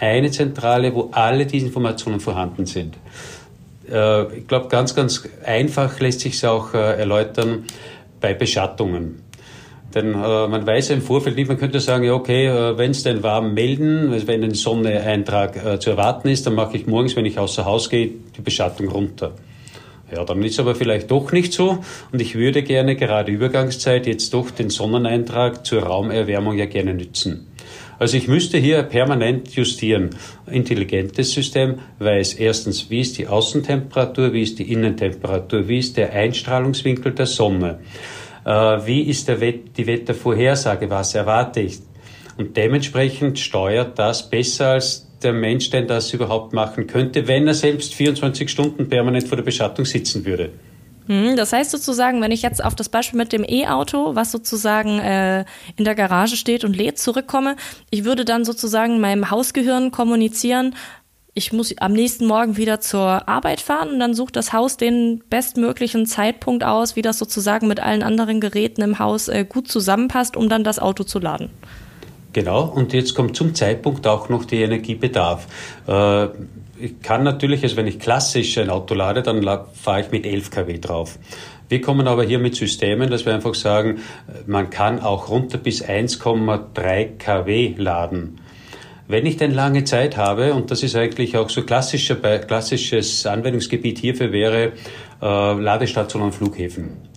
eine 0.00 0.30
Zentrale, 0.30 0.94
wo 0.94 1.10
alle 1.12 1.46
diese 1.46 1.66
Informationen 1.66 2.20
vorhanden 2.20 2.66
sind. 2.66 2.96
Äh, 3.90 4.38
ich 4.38 4.46
glaube, 4.46 4.68
ganz, 4.68 4.94
ganz 4.94 5.28
einfach 5.44 5.98
lässt 6.00 6.20
sich 6.20 6.34
es 6.34 6.44
auch 6.44 6.74
äh, 6.74 6.98
erläutern 6.98 7.64
bei 8.20 8.34
Beschattungen. 8.34 9.22
Denn 9.94 10.12
äh, 10.14 10.48
man 10.48 10.66
weiß 10.66 10.90
im 10.90 11.02
Vorfeld 11.02 11.36
nicht, 11.36 11.48
man 11.48 11.58
könnte 11.58 11.78
sagen, 11.78 12.04
ja 12.04 12.14
okay, 12.14 12.46
äh, 12.46 12.76
wenn 12.76 12.90
es 12.90 13.04
denn 13.04 13.22
warm 13.22 13.54
melden, 13.54 14.12
wenn 14.26 14.42
ein 14.42 14.54
Sonneeintrag 14.54 15.64
äh, 15.64 15.78
zu 15.78 15.90
erwarten 15.90 16.28
ist, 16.28 16.46
dann 16.46 16.54
mache 16.54 16.76
ich 16.76 16.86
morgens, 16.86 17.14
wenn 17.14 17.26
ich 17.26 17.38
außer 17.38 17.64
Haus 17.64 17.90
gehe, 17.90 18.10
die 18.36 18.40
Beschattung 18.40 18.88
runter. 18.88 19.32
Ja, 20.12 20.24
dann 20.24 20.42
ist 20.42 20.58
aber 20.60 20.74
vielleicht 20.74 21.10
doch 21.10 21.32
nicht 21.32 21.52
so 21.52 21.78
und 22.12 22.20
ich 22.20 22.34
würde 22.34 22.62
gerne 22.62 22.96
gerade 22.96 23.32
Übergangszeit 23.32 24.06
jetzt 24.06 24.34
doch 24.34 24.50
den 24.50 24.68
Sonneneintrag 24.68 25.64
zur 25.64 25.82
Raumerwärmung 25.82 26.56
ja 26.58 26.66
gerne 26.66 26.94
nützen. 26.94 27.46
Also 27.98 28.16
ich 28.16 28.28
müsste 28.28 28.58
hier 28.58 28.82
permanent 28.82 29.54
justieren. 29.54 30.10
Intelligentes 30.50 31.32
System 31.32 31.78
weiß 31.98 32.34
erstens, 32.34 32.90
wie 32.90 33.00
ist 33.00 33.18
die 33.18 33.26
Außentemperatur, 33.26 34.32
wie 34.32 34.42
ist 34.42 34.58
die 34.58 34.72
Innentemperatur, 34.72 35.68
wie 35.68 35.78
ist 35.78 35.96
der 35.96 36.12
Einstrahlungswinkel 36.12 37.12
der 37.12 37.26
Sonne, 37.26 37.78
äh, 38.44 38.50
wie 38.50 39.02
ist 39.02 39.28
Wett 39.28 39.76
die 39.76 39.86
Wettervorhersage, 39.86 40.90
was 40.90 41.14
erwarte 41.14 41.60
ich. 41.60 41.78
Und 42.36 42.56
dementsprechend 42.56 43.38
steuert 43.38 43.98
das 43.98 44.28
besser 44.28 44.70
als 44.70 45.08
der 45.22 45.32
Mensch 45.32 45.70
denn 45.70 45.86
das 45.86 46.12
überhaupt 46.12 46.52
machen 46.52 46.86
könnte, 46.86 47.26
wenn 47.26 47.46
er 47.46 47.54
selbst 47.54 47.94
24 47.94 48.50
Stunden 48.50 48.88
permanent 48.88 49.26
vor 49.26 49.36
der 49.36 49.44
Beschattung 49.44 49.86
sitzen 49.86 50.24
würde. 50.26 50.50
Hm, 51.06 51.36
das 51.36 51.52
heißt 51.52 51.70
sozusagen, 51.70 52.22
wenn 52.22 52.32
ich 52.32 52.42
jetzt 52.42 52.64
auf 52.64 52.74
das 52.74 52.88
Beispiel 52.88 53.18
mit 53.18 53.32
dem 53.32 53.44
E-Auto, 53.46 54.14
was 54.14 54.32
sozusagen 54.32 54.98
äh, 54.98 55.44
in 55.76 55.84
der 55.84 55.94
Garage 55.94 56.36
steht 56.36 56.64
und 56.64 56.74
lädt, 56.74 56.98
zurückkomme, 56.98 57.56
ich 57.90 58.04
würde 58.04 58.24
dann 58.24 58.44
sozusagen 58.44 59.00
meinem 59.00 59.30
Hausgehirn 59.30 59.90
kommunizieren, 59.90 60.74
ich 61.36 61.52
muss 61.52 61.76
am 61.78 61.92
nächsten 61.92 62.26
Morgen 62.26 62.56
wieder 62.56 62.80
zur 62.80 63.28
Arbeit 63.28 63.60
fahren 63.60 63.90
und 63.90 63.98
dann 63.98 64.14
sucht 64.14 64.36
das 64.36 64.52
Haus 64.52 64.76
den 64.76 65.22
bestmöglichen 65.28 66.06
Zeitpunkt 66.06 66.62
aus, 66.62 66.94
wie 66.94 67.02
das 67.02 67.18
sozusagen 67.18 67.66
mit 67.66 67.80
allen 67.80 68.04
anderen 68.04 68.40
Geräten 68.40 68.82
im 68.82 69.00
Haus 69.00 69.28
äh, 69.28 69.44
gut 69.44 69.66
zusammenpasst, 69.68 70.36
um 70.36 70.48
dann 70.48 70.62
das 70.62 70.78
Auto 70.78 71.02
zu 71.02 71.18
laden. 71.18 71.50
Genau, 72.32 72.64
und 72.64 72.92
jetzt 72.92 73.14
kommt 73.14 73.36
zum 73.36 73.54
Zeitpunkt 73.54 74.06
auch 74.06 74.28
noch 74.28 74.44
die 74.44 74.62
Energiebedarf. 74.62 75.46
Äh, 75.86 76.28
ich 76.84 77.00
kann 77.00 77.22
natürlich, 77.22 77.62
also 77.62 77.76
wenn 77.78 77.86
ich 77.86 77.98
klassisch 77.98 78.58
ein 78.58 78.68
Auto 78.68 78.94
lade, 78.94 79.22
dann 79.22 79.42
fahre 79.72 80.02
ich 80.02 80.10
mit 80.10 80.26
11 80.26 80.50
kW 80.50 80.78
drauf. 80.78 81.18
Wir 81.70 81.80
kommen 81.80 82.06
aber 82.06 82.24
hier 82.24 82.38
mit 82.38 82.54
Systemen, 82.54 83.10
dass 83.10 83.24
wir 83.24 83.34
einfach 83.34 83.54
sagen, 83.54 84.00
man 84.46 84.68
kann 84.68 85.00
auch 85.00 85.30
runter 85.30 85.56
bis 85.56 85.82
1,3 85.82 87.16
kW 87.16 87.74
laden. 87.78 88.38
Wenn 89.08 89.24
ich 89.24 89.38
denn 89.38 89.54
lange 89.54 89.84
Zeit 89.84 90.18
habe, 90.18 90.52
und 90.52 90.70
das 90.70 90.82
ist 90.82 90.94
eigentlich 90.94 91.38
auch 91.38 91.48
so 91.48 91.62
klassisches 91.62 93.26
Anwendungsgebiet 93.26 93.98
hierfür 93.98 94.30
wäre 94.30 94.72
äh, 95.22 95.52
Ladestationen 95.54 96.26
und 96.26 96.34
Flughäfen. 96.34 97.13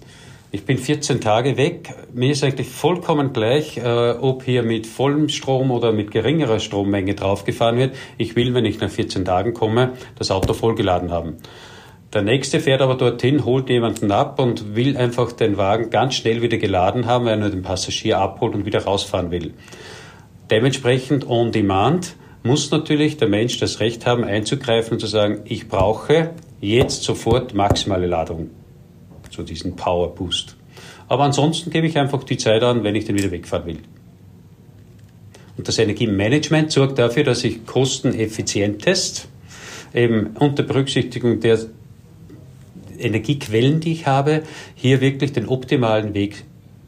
Ich 0.50 0.64
bin 0.64 0.78
14 0.78 1.20
Tage 1.20 1.58
weg. 1.58 1.94
Mir 2.14 2.32
ist 2.32 2.42
eigentlich 2.42 2.70
vollkommen 2.70 3.34
gleich, 3.34 3.78
äh, 3.80 4.12
ob 4.12 4.44
hier 4.44 4.64
mit 4.64 4.88
vollem 4.88 5.28
Strom 5.28 5.72
oder 5.72 5.92
mit 5.92 6.10
geringerer 6.10 6.60
Strommenge 6.60 7.16
draufgefahren 7.16 7.78
wird. 7.78 7.96
Ich 8.18 8.38
will, 8.38 8.54
wenn 8.54 8.64
ich 8.64 8.80
nach 8.80 8.90
14 8.90 9.26
Tagen 9.26 9.54
komme, 9.54 9.94
das 10.16 10.32
Auto 10.32 10.54
vollgeladen 10.54 11.12
haben. 11.12 11.36
Der 12.14 12.22
nächste 12.22 12.62
fährt 12.62 12.82
aber 12.82 12.96
dorthin, 12.96 13.44
holt 13.44 13.70
jemanden 13.70 14.10
ab 14.10 14.40
und 14.40 14.74
will 14.74 14.96
einfach 14.96 15.34
den 15.34 15.58
Wagen 15.58 15.90
ganz 15.90 16.16
schnell 16.16 16.42
wieder 16.42 16.58
geladen 16.58 17.08
haben, 17.08 17.26
weil 17.26 17.34
er 17.34 17.38
nur 17.38 17.50
den 17.50 17.62
Passagier 17.62 18.20
abholt 18.20 18.56
und 18.56 18.66
wieder 18.66 18.86
rausfahren 18.86 19.32
will. 19.32 19.54
Dementsprechend 20.50 21.28
on 21.28 21.52
demand 21.52 22.16
muss 22.44 22.72
natürlich 22.72 23.18
der 23.18 23.28
Mensch 23.28 23.60
das 23.60 23.82
Recht 23.82 24.06
haben, 24.06 24.24
einzugreifen 24.24 24.94
und 24.94 25.00
zu 25.00 25.08
sagen, 25.08 25.42
ich 25.44 25.68
brauche 25.68 26.30
jetzt 26.62 27.04
sofort 27.04 27.54
maximale 27.54 28.08
Ladung 28.08 28.50
so 29.32 29.44
diesen 29.44 29.76
Power 29.76 30.14
Boost. 30.14 30.56
Aber 31.08 31.24
ansonsten 31.24 31.70
gebe 31.70 31.88
ich 31.88 31.98
einfach 31.98 32.24
die 32.24 32.38
Zeit 32.38 32.64
an, 32.64 32.84
wenn 32.84 32.96
ich 32.96 33.06
den 33.06 33.18
wieder 33.18 33.32
wegfahren 33.32 33.66
will. 33.66 33.80
Und 35.58 35.68
das 35.68 35.80
Energiemanagement 35.80 36.72
sorgt 36.72 37.00
dafür, 37.00 37.24
dass 37.24 37.44
ich 37.44 37.66
kosteneffizientest, 37.66 39.28
eben 39.94 40.36
unter 40.40 40.64
Berücksichtigung 40.64 41.40
der 41.40 41.60
Energiequellen, 43.00 43.80
die 43.80 43.94
ich 43.94 44.08
habe, 44.08 44.44
hier 44.76 45.02
wirklich 45.02 45.34
den 45.34 45.48
optimalen 45.48 46.14
Weg 46.14 46.44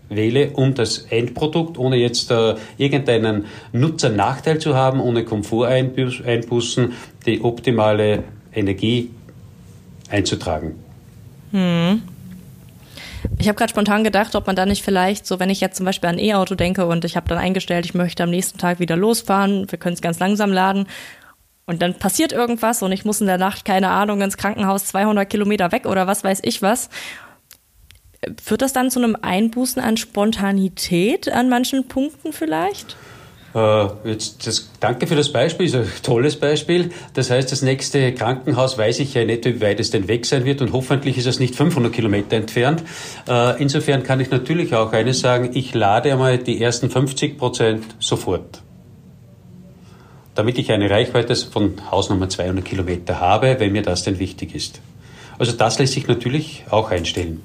wähle, 0.10 0.52
um 0.52 0.74
das 0.74 1.00
Endprodukt, 1.10 1.78
ohne 1.78 1.96
jetzt 1.96 2.32
äh, 2.32 2.56
irgendeinen 2.78 3.46
Nutzernachteil 3.72 4.60
zu 4.60 4.76
haben, 4.76 5.00
ohne 5.00 5.24
Komforteinbußen, 5.24 6.94
die 7.26 7.42
optimale 7.42 8.24
Energie 8.54 9.12
einzutragen. 10.10 10.76
Hm. 11.52 12.02
Ich 13.38 13.48
habe 13.48 13.58
gerade 13.58 13.70
spontan 13.70 14.04
gedacht, 14.04 14.36
ob 14.36 14.48
man 14.48 14.56
da 14.56 14.66
nicht 14.66 14.84
vielleicht, 14.84 15.26
so 15.26 15.40
wenn 15.40 15.50
ich 15.50 15.62
jetzt 15.62 15.78
zum 15.78 15.86
Beispiel 15.86 16.10
an 16.10 16.20
E-Auto 16.20 16.56
denke 16.56 16.86
und 16.86 17.06
ich 17.06 17.16
habe 17.16 17.28
dann 17.28 17.38
eingestellt, 17.38 17.86
ich 17.86 17.94
möchte 17.94 18.24
am 18.24 18.30
nächsten 18.30 18.58
Tag 18.58 18.80
wieder 18.80 18.96
losfahren, 18.96 19.70
wir 19.70 19.80
können 19.80 19.94
es 19.94 20.02
ganz 20.02 20.20
langsam 20.20 20.52
laden 20.52 20.88
und 21.66 21.82
dann 21.82 21.94
passiert 21.94 22.32
irgendwas 22.32 22.82
und 22.82 22.92
ich 22.92 23.06
muss 23.06 23.22
in 23.22 23.28
der 23.28 23.38
Nacht, 23.38 23.66
keine 23.66 23.90
Ahnung, 23.90 24.22
ins 24.22 24.38
Krankenhaus 24.38 24.86
200 24.86 25.30
Kilometer 25.30 25.72
weg 25.72 25.86
oder 25.86 26.08
was 26.08 26.24
weiß 26.24 26.40
ich 26.44 26.62
was. 26.62 26.90
Führt 28.44 28.62
das 28.62 28.74
dann 28.74 28.92
zu 28.92 29.00
einem 29.00 29.16
Einbußen 29.22 29.82
an 29.82 29.96
Spontanität 29.96 31.32
an 31.32 31.48
manchen 31.48 31.88
Punkten 31.88 32.34
vielleicht? 32.34 32.98
Äh, 33.56 33.88
jetzt 34.04 34.46
das, 34.46 34.70
danke 34.80 35.08
für 35.08 35.16
das 35.16 35.32
Beispiel, 35.32 35.66
ist 35.66 35.76
ein 35.76 35.88
tolles 36.04 36.36
Beispiel. 36.36 36.92
Das 37.14 37.30
heißt, 37.32 37.52
das 37.52 37.62
nächste 37.62 38.14
Krankenhaus 38.14 38.78
weiß 38.78 39.00
ich 39.00 39.14
ja 39.14 39.26
nicht, 39.26 39.46
wie 39.46 39.62
weit 39.62 39.80
es 39.80 39.92
denn 39.92 40.08
weg 40.08 40.26
sein 40.26 40.46
wird 40.46 40.62
und 40.62 40.72
hoffentlich 40.72 41.18
ist 41.18 41.26
es 41.26 41.40
nicht 41.40 41.56
500 41.56 41.92
Kilometer 41.92 42.36
entfernt. 42.36 42.84
Äh, 43.28 43.62
insofern 43.62 44.04
kann 44.04 44.20
ich 44.20 44.30
natürlich 44.30 44.76
auch 44.76 44.94
eines 44.94 45.20
sagen, 45.20 45.52
ich 45.54 45.74
lade 45.74 46.12
einmal 46.12 46.38
die 46.38 46.62
ersten 46.62 46.90
50 46.90 47.38
Prozent 47.38 47.84
sofort. 48.00 48.62
Damit 50.36 50.58
ich 50.58 50.72
eine 50.72 50.90
Reichweite 50.90 51.36
von 51.36 51.74
Hausnummer 51.92 52.30
200 52.30 52.64
Kilometer 52.64 53.20
habe, 53.20 53.60
wenn 53.60 53.72
mir 53.72 53.82
das 53.82 54.04
denn 54.04 54.20
wichtig 54.20 54.56
ist. 54.56 54.80
Also 55.38 55.54
das 55.54 55.80
lässt 55.80 55.94
sich 55.94 56.08
natürlich 56.08 56.66
auch 56.70 56.92
einstellen. 56.92 57.42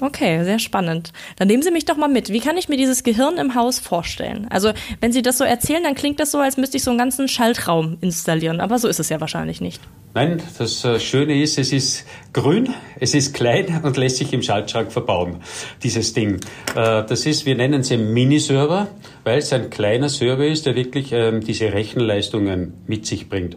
Okay, 0.00 0.44
sehr 0.44 0.58
spannend. 0.58 1.12
Dann 1.36 1.48
nehmen 1.48 1.62
Sie 1.62 1.70
mich 1.70 1.84
doch 1.84 1.96
mal 1.96 2.08
mit. 2.08 2.30
Wie 2.30 2.40
kann 2.40 2.56
ich 2.56 2.68
mir 2.68 2.76
dieses 2.76 3.02
Gehirn 3.02 3.36
im 3.36 3.54
Haus 3.54 3.78
vorstellen? 3.78 4.46
Also, 4.50 4.72
wenn 5.00 5.12
Sie 5.12 5.22
das 5.22 5.38
so 5.38 5.44
erzählen, 5.44 5.82
dann 5.82 5.94
klingt 5.94 6.20
das 6.20 6.30
so, 6.30 6.38
als 6.38 6.56
müsste 6.56 6.78
ich 6.78 6.82
so 6.82 6.90
einen 6.90 6.98
ganzen 6.98 7.28
Schaltraum 7.28 7.98
installieren. 8.00 8.60
Aber 8.60 8.78
so 8.78 8.88
ist 8.88 8.98
es 8.98 9.10
ja 9.10 9.20
wahrscheinlich 9.20 9.60
nicht. 9.60 9.80
Nein, 10.12 10.42
das 10.58 10.84
äh, 10.84 10.98
Schöne 10.98 11.40
ist, 11.40 11.56
es 11.56 11.72
ist 11.72 12.04
grün, 12.32 12.74
es 12.98 13.14
ist 13.14 13.32
klein 13.32 13.80
und 13.84 13.96
lässt 13.96 14.16
sich 14.16 14.32
im 14.32 14.42
Schaltschrank 14.42 14.90
verbauen, 14.90 15.36
dieses 15.84 16.14
Ding. 16.14 16.40
Äh, 16.74 17.04
das 17.04 17.26
ist, 17.26 17.46
wir 17.46 17.54
nennen 17.54 17.82
es 17.82 17.92
einen 17.92 18.12
Miniserver, 18.12 18.88
weil 19.22 19.38
es 19.38 19.52
ein 19.52 19.70
kleiner 19.70 20.08
Server 20.08 20.46
ist, 20.46 20.66
der 20.66 20.74
wirklich 20.74 21.12
ähm, 21.12 21.42
diese 21.42 21.72
Rechenleistungen 21.72 22.74
mit 22.88 23.06
sich 23.06 23.28
bringt. 23.28 23.56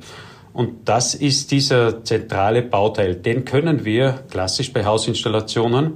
Und 0.53 0.87
das 0.87 1.15
ist 1.15 1.49
dieser 1.49 2.03
zentrale 2.03 2.61
Bauteil. 2.61 3.15
Den 3.15 3.43
können 3.43 3.83
wir 3.83 4.23
klassisch 4.29 4.71
bei 4.71 4.85
Hausinstallationen 4.85 5.93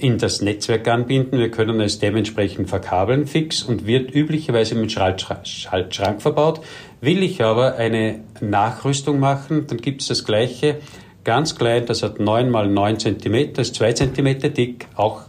in 0.00 0.18
das 0.18 0.40
Netzwerk 0.40 0.88
anbinden. 0.88 1.38
Wir 1.38 1.50
können 1.50 1.80
es 1.80 1.98
dementsprechend 1.98 2.68
verkabeln 2.68 3.26
fix 3.26 3.62
und 3.62 3.86
wird 3.86 4.14
üblicherweise 4.14 4.74
mit 4.74 4.92
Schaltschrank 4.92 6.22
verbaut. 6.22 6.60
Will 7.00 7.22
ich 7.22 7.42
aber 7.42 7.76
eine 7.76 8.20
Nachrüstung 8.40 9.20
machen, 9.20 9.66
dann 9.66 9.78
gibt 9.78 10.02
es 10.02 10.08
das 10.08 10.24
gleiche, 10.24 10.76
ganz 11.24 11.56
klein, 11.56 11.86
das 11.86 12.02
hat 12.02 12.20
9 12.20 12.50
mal 12.50 12.68
9 12.68 12.98
cm, 12.98 13.34
ist 13.56 13.74
2 13.74 13.92
cm 13.92 14.54
dick, 14.54 14.86
auch 14.94 15.22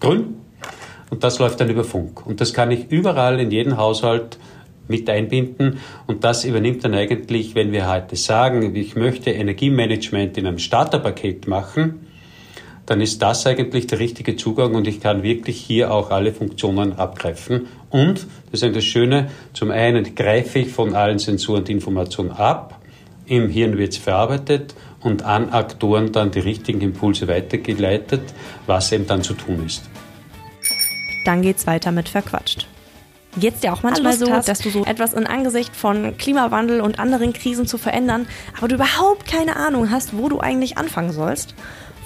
grün. 0.00 0.36
Und 1.10 1.24
das 1.24 1.38
läuft 1.38 1.60
dann 1.60 1.70
über 1.70 1.84
Funk. 1.84 2.26
Und 2.26 2.40
das 2.40 2.52
kann 2.52 2.70
ich 2.70 2.90
überall 2.90 3.40
in 3.40 3.50
jedem 3.50 3.76
Haushalt 3.76 4.38
mit 4.88 5.08
einbinden. 5.08 5.78
Und 6.06 6.24
das 6.24 6.44
übernimmt 6.44 6.84
dann 6.84 6.94
eigentlich, 6.94 7.54
wenn 7.54 7.72
wir 7.72 7.88
heute 7.88 8.16
sagen, 8.16 8.74
ich 8.74 8.96
möchte 8.96 9.30
Energiemanagement 9.30 10.36
in 10.38 10.46
einem 10.46 10.58
Starterpaket 10.58 11.46
machen, 11.46 12.06
dann 12.86 13.00
ist 13.00 13.20
das 13.20 13.46
eigentlich 13.46 13.88
der 13.88 13.98
richtige 13.98 14.36
Zugang 14.36 14.74
und 14.74 14.86
ich 14.86 15.00
kann 15.00 15.22
wirklich 15.22 15.60
hier 15.60 15.92
auch 15.92 16.10
alle 16.10 16.32
Funktionen 16.32 16.94
abgreifen. 16.94 17.66
Und, 17.90 18.26
das 18.52 18.62
ist 18.62 18.76
das 18.76 18.84
Schöne, 18.84 19.30
zum 19.52 19.70
einen 19.70 20.14
greife 20.14 20.60
ich 20.60 20.68
von 20.68 20.94
allen 20.94 21.18
Sensoren 21.18 21.64
die 21.64 21.72
Information 21.72 22.30
ab, 22.30 22.80
im 23.26 23.48
Hirn 23.50 23.76
wird 23.76 23.92
es 23.92 23.98
verarbeitet 23.98 24.74
und 25.00 25.24
an 25.24 25.50
Aktoren 25.50 26.12
dann 26.12 26.30
die 26.30 26.38
richtigen 26.38 26.80
Impulse 26.80 27.26
weitergeleitet, 27.26 28.22
was 28.66 28.92
eben 28.92 29.06
dann 29.06 29.22
zu 29.22 29.34
tun 29.34 29.66
ist. 29.66 29.82
Dann 31.24 31.42
geht's 31.42 31.66
weiter 31.66 31.90
mit 31.90 32.08
verquatscht. 32.08 32.68
Geht's 33.38 33.60
dir 33.60 33.72
auch 33.72 33.82
manchmal 33.82 34.14
so, 34.14 34.30
hast, 34.32 34.48
dass 34.48 34.60
du 34.60 34.70
so 34.70 34.84
etwas 34.84 35.12
in 35.12 35.26
Angesicht 35.26 35.76
von 35.76 36.16
Klimawandel 36.16 36.80
und 36.80 36.98
anderen 36.98 37.34
Krisen 37.34 37.66
zu 37.66 37.76
verändern, 37.76 38.26
aber 38.56 38.68
du 38.68 38.76
überhaupt 38.76 39.26
keine 39.26 39.56
Ahnung 39.56 39.90
hast, 39.90 40.16
wo 40.16 40.28
du 40.28 40.40
eigentlich 40.40 40.78
anfangen 40.78 41.12
sollst? 41.12 41.54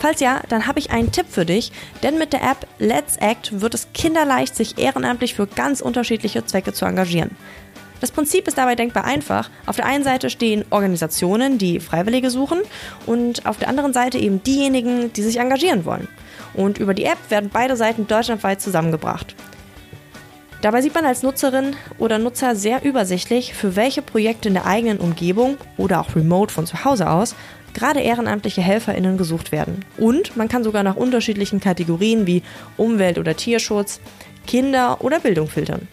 Falls 0.01 0.21
ja, 0.21 0.41
dann 0.49 0.67
habe 0.67 0.79
ich 0.79 0.91
einen 0.91 1.13
Tipp 1.13 1.27
für 1.29 1.45
dich, 1.45 1.73
denn 2.03 2.19
mit 2.19 2.33
der 2.33 2.43
App 2.43 2.67
Let's 2.79 3.17
Act 3.19 3.61
wird 3.61 3.75
es 3.75 3.89
kinderleicht, 3.93 4.57
sich 4.57 4.79
ehrenamtlich 4.79 5.35
für 5.35 5.47
ganz 5.47 5.81
unterschiedliche 5.81 6.45
Zwecke 6.47 6.73
zu 6.73 6.87
engagieren. 6.87 7.37
Das 8.01 8.11
Prinzip 8.11 8.49
ist 8.49 8.57
dabei 8.57 8.75
denkbar 8.77 9.05
einfach. 9.05 9.51
Auf 9.67 9.77
der 9.77 9.85
einen 9.85 10.03
Seite 10.03 10.31
stehen 10.31 10.65
Organisationen, 10.71 11.59
die 11.59 11.81
Freiwillige 11.81 12.31
suchen 12.31 12.61
und 13.07 13.45
auf 13.47 13.59
der 13.59 13.69
anderen 13.69 13.93
Seite 13.93 14.19
eben 14.19 14.43
diejenigen, 14.43 15.13
die 15.13 15.23
sich 15.23 15.39
engagieren 15.39 15.85
wollen. 15.85 16.09
Und 16.55 16.79
über 16.79 16.95
die 16.95 17.05
App 17.05 17.19
werden 17.29 17.51
beide 17.53 17.77
Seiten 17.77 18.07
deutschlandweit 18.07 18.63
zusammengebracht. 18.63 19.37
Dabei 20.61 20.83
sieht 20.83 20.95
man 20.95 21.07
als 21.07 21.23
Nutzerin 21.23 21.75
oder 21.99 22.19
Nutzer 22.19 22.55
sehr 22.55 22.85
übersichtlich, 22.85 23.55
für 23.55 23.77
welche 23.77 24.03
Projekte 24.03 24.49
in 24.49 24.55
der 24.55 24.67
eigenen 24.67 24.99
Umgebung 24.99 25.57
oder 25.79 26.01
auch 26.01 26.15
remote 26.15 26.53
von 26.53 26.67
zu 26.67 26.85
Hause 26.85 27.11
aus 27.11 27.35
gerade 27.73 28.01
ehrenamtliche 28.01 28.63
HelferInnen 28.63 29.17
gesucht 29.17 29.53
werden. 29.53 29.85
Und 29.97 30.37
man 30.37 30.49
kann 30.49 30.65
sogar 30.65 30.83
nach 30.83 30.97
unterschiedlichen 30.97 31.61
Kategorien 31.61 32.27
wie 32.27 32.43
Umwelt- 32.77 33.19
oder 33.19 33.37
Tierschutz, 33.37 34.01
Kinder 34.47 34.99
oder 35.01 35.21
Bildung 35.21 35.49
filtern. 35.49 35.89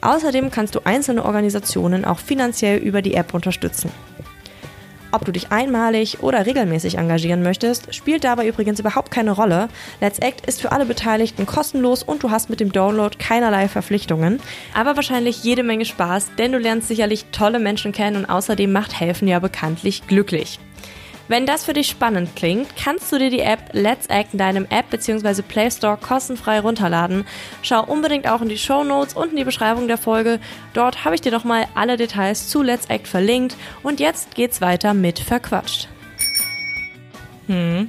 Außerdem 0.00 0.50
kannst 0.50 0.74
du 0.74 0.80
einzelne 0.84 1.24
Organisationen 1.24 2.04
auch 2.04 2.18
finanziell 2.18 2.78
über 2.78 3.00
die 3.00 3.14
App 3.14 3.32
unterstützen. 3.32 3.90
Ob 5.14 5.24
du 5.24 5.30
dich 5.30 5.52
einmalig 5.52 6.24
oder 6.24 6.44
regelmäßig 6.44 6.98
engagieren 6.98 7.44
möchtest, 7.44 7.94
spielt 7.94 8.24
dabei 8.24 8.48
übrigens 8.48 8.80
überhaupt 8.80 9.12
keine 9.12 9.30
Rolle. 9.30 9.68
Let's 10.00 10.18
Act 10.18 10.44
ist 10.44 10.60
für 10.60 10.72
alle 10.72 10.86
Beteiligten 10.86 11.46
kostenlos 11.46 12.02
und 12.02 12.24
du 12.24 12.32
hast 12.32 12.50
mit 12.50 12.58
dem 12.58 12.72
Download 12.72 13.16
keinerlei 13.16 13.68
Verpflichtungen. 13.68 14.40
Aber 14.74 14.96
wahrscheinlich 14.96 15.44
jede 15.44 15.62
Menge 15.62 15.84
Spaß, 15.84 16.32
denn 16.36 16.50
du 16.50 16.58
lernst 16.58 16.88
sicherlich 16.88 17.26
tolle 17.30 17.60
Menschen 17.60 17.92
kennen 17.92 18.16
und 18.16 18.26
außerdem 18.26 18.72
macht 18.72 18.98
Helfen 18.98 19.28
ja 19.28 19.38
bekanntlich 19.38 20.04
glücklich. 20.08 20.58
Wenn 21.26 21.46
das 21.46 21.64
für 21.64 21.72
dich 21.72 21.88
spannend 21.88 22.36
klingt, 22.36 22.76
kannst 22.76 23.10
du 23.10 23.18
dir 23.18 23.30
die 23.30 23.40
App 23.40 23.70
Let's 23.72 24.08
Act 24.08 24.34
in 24.34 24.38
deinem 24.38 24.66
App 24.68 24.90
bzw. 24.90 25.40
Play 25.40 25.70
Store 25.70 25.96
kostenfrei 25.96 26.60
runterladen. 26.60 27.24
Schau 27.62 27.82
unbedingt 27.82 28.28
auch 28.28 28.42
in 28.42 28.50
die 28.50 28.58
Show 28.58 28.84
Notes 28.84 29.14
und 29.14 29.30
in 29.30 29.36
die 29.36 29.44
Beschreibung 29.44 29.88
der 29.88 29.96
Folge. 29.96 30.38
Dort 30.74 31.04
habe 31.04 31.14
ich 31.14 31.22
dir 31.22 31.32
nochmal 31.32 31.66
alle 31.74 31.96
Details 31.96 32.48
zu 32.48 32.62
Let's 32.62 32.86
Act 32.86 33.08
verlinkt. 33.08 33.56
Und 33.82 34.00
jetzt 34.00 34.34
geht's 34.34 34.60
weiter 34.60 34.92
mit 34.92 35.18
Verquatscht. 35.18 35.88
Hm. 37.46 37.88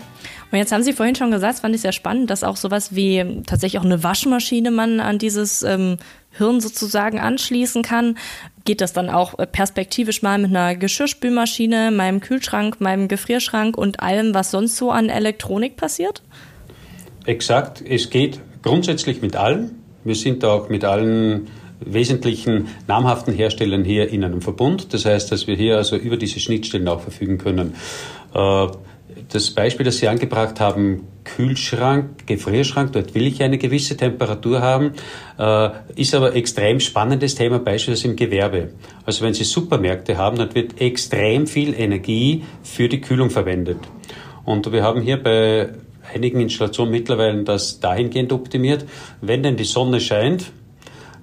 Und 0.51 0.57
jetzt 0.57 0.71
haben 0.71 0.83
Sie 0.83 0.93
vorhin 0.93 1.15
schon 1.15 1.31
gesagt, 1.31 1.59
fand 1.59 1.75
ich 1.75 1.81
sehr 1.81 1.91
spannend, 1.91 2.29
dass 2.29 2.43
auch 2.43 2.55
sowas 2.55 2.95
wie 2.95 3.41
tatsächlich 3.45 3.79
auch 3.79 3.85
eine 3.85 4.03
Waschmaschine 4.03 4.71
man 4.71 5.01
an 5.01 5.17
dieses 5.17 5.63
ähm, 5.63 5.97
Hirn 6.37 6.61
sozusagen 6.61 7.19
anschließen 7.19 7.81
kann. 7.81 8.17
Geht 8.63 8.81
das 8.81 8.93
dann 8.93 9.09
auch 9.09 9.37
äh, 9.39 9.45
perspektivisch 9.45 10.21
mal 10.21 10.37
mit 10.37 10.49
einer 10.49 10.75
Geschirrspülmaschine, 10.75 11.91
meinem 11.91 12.19
Kühlschrank, 12.19 12.81
meinem 12.81 13.07
Gefrierschrank 13.07 13.77
und 13.77 13.99
allem, 13.99 14.33
was 14.33 14.51
sonst 14.51 14.77
so 14.77 14.91
an 14.91 15.09
Elektronik 15.09 15.77
passiert? 15.77 16.21
Exakt. 17.25 17.83
Es 17.87 18.09
geht 18.09 18.39
grundsätzlich 18.61 19.21
mit 19.21 19.35
allem. 19.35 19.71
Wir 20.03 20.15
sind 20.15 20.45
auch 20.45 20.69
mit 20.69 20.83
allen 20.83 21.47
wesentlichen 21.79 22.67
namhaften 22.87 23.33
Herstellern 23.33 23.83
hier 23.83 24.09
in 24.09 24.23
einem 24.23 24.41
Verbund. 24.41 24.93
Das 24.93 25.05
heißt, 25.05 25.31
dass 25.31 25.47
wir 25.47 25.55
hier 25.55 25.77
also 25.77 25.95
über 25.95 26.17
diese 26.17 26.39
Schnittstellen 26.39 26.87
auch 26.87 27.01
verfügen 27.01 27.37
können. 27.37 27.75
Das 29.31 29.51
Beispiel, 29.51 29.85
das 29.85 29.97
Sie 29.97 30.07
angebracht 30.07 30.59
haben, 30.59 31.07
Kühlschrank, 31.23 32.27
Gefrierschrank, 32.27 32.91
dort 32.93 33.15
will 33.15 33.27
ich 33.27 33.41
eine 33.41 33.57
gewisse 33.57 33.97
Temperatur 33.97 34.61
haben, 34.61 34.91
äh, 35.39 35.69
ist 35.95 36.13
aber 36.13 36.35
extrem 36.35 36.79
spannendes 36.79 37.35
Thema, 37.35 37.59
beispielsweise 37.59 38.09
im 38.09 38.15
Gewerbe. 38.15 38.69
Also 39.05 39.23
wenn 39.25 39.33
Sie 39.33 39.43
Supermärkte 39.43 40.17
haben, 40.17 40.37
dann 40.37 40.53
wird 40.53 40.79
extrem 40.81 41.47
viel 41.47 41.73
Energie 41.73 42.43
für 42.63 42.89
die 42.89 43.01
Kühlung 43.01 43.29
verwendet. 43.29 43.79
Und 44.43 44.71
wir 44.71 44.83
haben 44.83 45.01
hier 45.01 45.21
bei 45.21 45.69
einigen 46.13 46.39
Installationen 46.39 46.91
mittlerweile 46.91 47.43
das 47.43 47.79
dahingehend 47.79 48.31
optimiert, 48.31 48.85
wenn 49.21 49.43
denn 49.43 49.57
die 49.57 49.63
Sonne 49.63 49.99
scheint, 49.99 50.51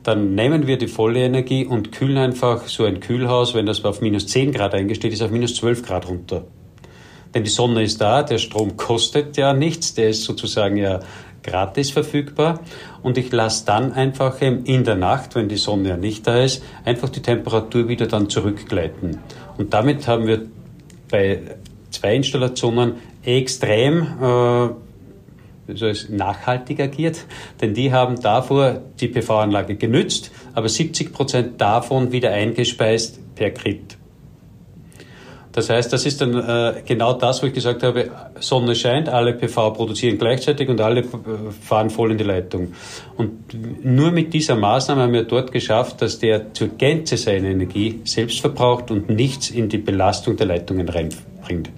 dann 0.03 0.35
nehmen 0.35 0.67
wir 0.67 0.79
die 0.79 0.89
volle 0.89 1.21
Energie 1.21 1.65
und 1.65 1.93
kühlen 1.93 2.19
einfach 2.19 2.67
so 2.67 2.85
ein 2.85 3.01
Kühlhaus, 3.01 3.55
wenn 3.55 3.67
das 3.67 3.85
auf 3.85 4.01
minus 4.01 4.27
10 4.27 4.53
Grad 4.53 4.75
eingestellt 4.75 5.13
ist, 5.13 5.23
auf 5.23 5.31
minus 5.31 5.55
12 5.55 5.85
Grad 5.85 6.09
runter. 6.09 6.45
Denn 7.35 7.45
die 7.45 7.51
Sonne 7.51 7.83
ist 7.83 8.01
da, 8.01 8.23
der 8.23 8.39
Strom 8.39 8.77
kostet 8.77 9.37
ja 9.37 9.53
nichts, 9.53 9.95
der 9.95 10.11
ist 10.11 10.25
sozusagen 10.25 10.77
ja 10.77 11.01
gratis 11.43 11.91
verfügbar 11.91 12.61
und 13.03 13.19
ich 13.19 13.33
lasse 13.33 13.67
dann 13.67 13.93
einfach 13.93 14.41
in 14.41 14.85
der 14.85 14.95
Nacht, 14.95 15.35
wenn 15.35 15.49
die 15.49 15.57
Sonne 15.57 15.89
ja 15.89 15.97
nicht 15.97 16.27
da 16.27 16.43
ist, 16.43 16.63
einfach 16.85 17.09
die 17.09 17.21
Temperatur 17.21 17.89
wieder 17.89 18.07
dann 18.07 18.29
zurückgleiten. 18.29 19.19
Und 19.59 19.75
damit 19.75 20.07
haben 20.07 20.27
wir 20.27 20.47
bei 21.11 21.41
zwei 21.91 22.17
Installationen 22.17 22.95
extrem 23.25 24.03
äh, 24.21 24.69
so 25.75 25.87
ist 25.87 26.11
nachhaltig 26.11 26.81
agiert, 26.81 27.25
denn 27.61 27.75
die 27.75 27.93
haben 27.93 28.21
davor 28.21 28.83
die 29.01 29.09
PV-Anlage 29.09 29.77
genützt, 29.77 30.33
aber 30.55 30.69
70 30.69 31.13
Prozent 31.13 31.61
davon 31.61 32.13
wieder 32.13 32.33
eingespeist 32.33 33.21
per 33.35 33.51
Grid. 33.51 33.97
Das 35.53 35.69
heißt, 35.69 35.93
das 35.93 36.07
ist 36.07 36.21
dann 36.23 36.35
äh, 36.35 36.83
genau 36.87 37.13
das, 37.13 37.43
wo 37.43 37.47
ich 37.47 37.53
gesagt 37.53 37.83
habe, 37.83 38.11
Sonne 38.41 38.75
scheint, 38.75 39.11
alle 39.11 39.35
PV 39.35 39.73
produzieren 39.73 40.17
gleichzeitig 40.17 40.69
und 40.71 40.81
alle 40.81 41.01
äh, 41.01 41.05
fahren 41.61 41.91
voll 41.91 42.13
in 42.13 42.19
die 42.19 42.25
Leitung. 42.25 42.73
Und 43.19 43.85
nur 43.85 44.13
mit 44.13 44.33
dieser 44.33 44.57
Maßnahme 44.57 45.03
haben 45.03 45.13
wir 45.13 45.25
dort 45.25 45.53
geschafft, 45.53 46.01
dass 46.01 46.19
der 46.19 46.55
zur 46.55 46.69
Gänze 46.69 47.19
seine 47.19 47.51
Energie 47.51 48.01
selbst 48.05 48.41
verbraucht 48.41 48.91
und 48.91 49.11
nichts 49.11 49.51
in 49.51 49.69
die 49.69 49.79
Belastung 49.79 50.37
der 50.37 50.47
Leitungen 50.47 50.89
reinbringt. 50.89 51.71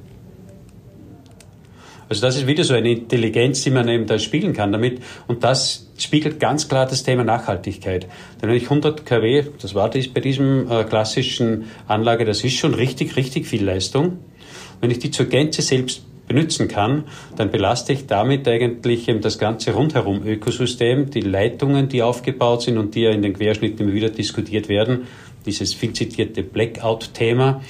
Also 2.08 2.22
das 2.22 2.37
ist 2.37 2.46
wieder 2.46 2.62
so 2.62 2.74
eine 2.74 2.92
Intelligenz, 2.92 3.62
die 3.62 3.70
man 3.70 3.88
eben 3.88 4.06
da 4.06 4.20
spielen 4.20 4.52
kann 4.52 4.70
damit. 4.70 5.00
Und 5.26 5.42
das 5.42 5.84
spiegelt 5.98 6.40
ganz 6.40 6.68
klar 6.68 6.87
das 6.87 7.02
Thema 7.02 7.24
Nachhaltigkeit. 7.24 8.07
Denn 8.40 8.48
wenn 8.48 8.57
ich 8.57 8.64
100 8.64 9.07
kW, 9.07 9.44
das 9.61 9.74
war 9.74 9.90
das 9.90 10.09
bei 10.09 10.20
diesem 10.20 10.70
äh, 10.70 10.85
klassischen 10.85 11.66
Anlage, 11.87 12.24
das 12.24 12.42
ist 12.44 12.54
schon 12.54 12.74
richtig, 12.74 13.16
richtig 13.16 13.46
viel 13.46 13.64
Leistung. 13.64 14.18
Wenn 14.80 14.90
ich 14.90 14.98
die 14.98 15.11
zur 15.11 15.26
Gänze 15.26 15.62
selbst 15.62 16.02
benutzen 16.26 16.68
kann, 16.68 17.04
dann 17.37 17.50
belaste 17.50 17.92
ich 17.92 18.07
damit 18.07 18.48
eigentlich 18.48 19.09
eben 19.09 19.20
das 19.20 19.38
ganze 19.38 19.72
rundherum 19.72 20.26
Ökosystem, 20.26 21.11
die 21.11 21.20
Leitungen, 21.20 21.88
die 21.88 22.02
aufgebaut 22.02 22.62
sind 22.62 22.78
und 22.78 22.94
die 22.94 23.02
ja 23.02 23.11
in 23.11 23.22
den 23.22 23.35
Querschnitten 23.35 23.87
immer 23.87 23.94
wieder 23.94 24.09
diskutiert 24.09 24.68
werden, 24.68 25.07
dieses 25.44 25.74
viel 25.74 25.92
zitierte 25.92 26.42
Blackout-Thema, 26.42 27.62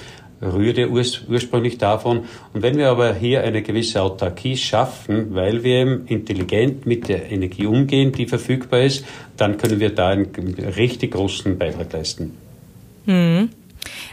rührte 0.44 0.88
urs 0.88 1.22
ursprünglich 1.28 1.78
davon. 1.78 2.24
Und 2.52 2.62
wenn 2.62 2.76
wir 2.76 2.88
aber 2.88 3.14
hier 3.14 3.42
eine 3.42 3.62
gewisse 3.62 4.02
Autarkie 4.02 4.56
schaffen, 4.56 5.34
weil 5.34 5.64
wir 5.64 5.74
eben 5.74 6.06
intelligent 6.06 6.86
mit 6.86 7.08
der 7.08 7.30
Energie 7.30 7.66
umgehen, 7.66 8.12
die 8.12 8.26
verfügbar 8.26 8.82
ist, 8.82 9.04
dann 9.36 9.58
können 9.58 9.80
wir 9.80 9.90
da 9.90 10.10
einen 10.10 10.28
richtig 10.76 11.12
großen 11.12 11.58
Beitrag 11.58 11.92
leisten. 11.92 12.36
Hm. 13.06 13.50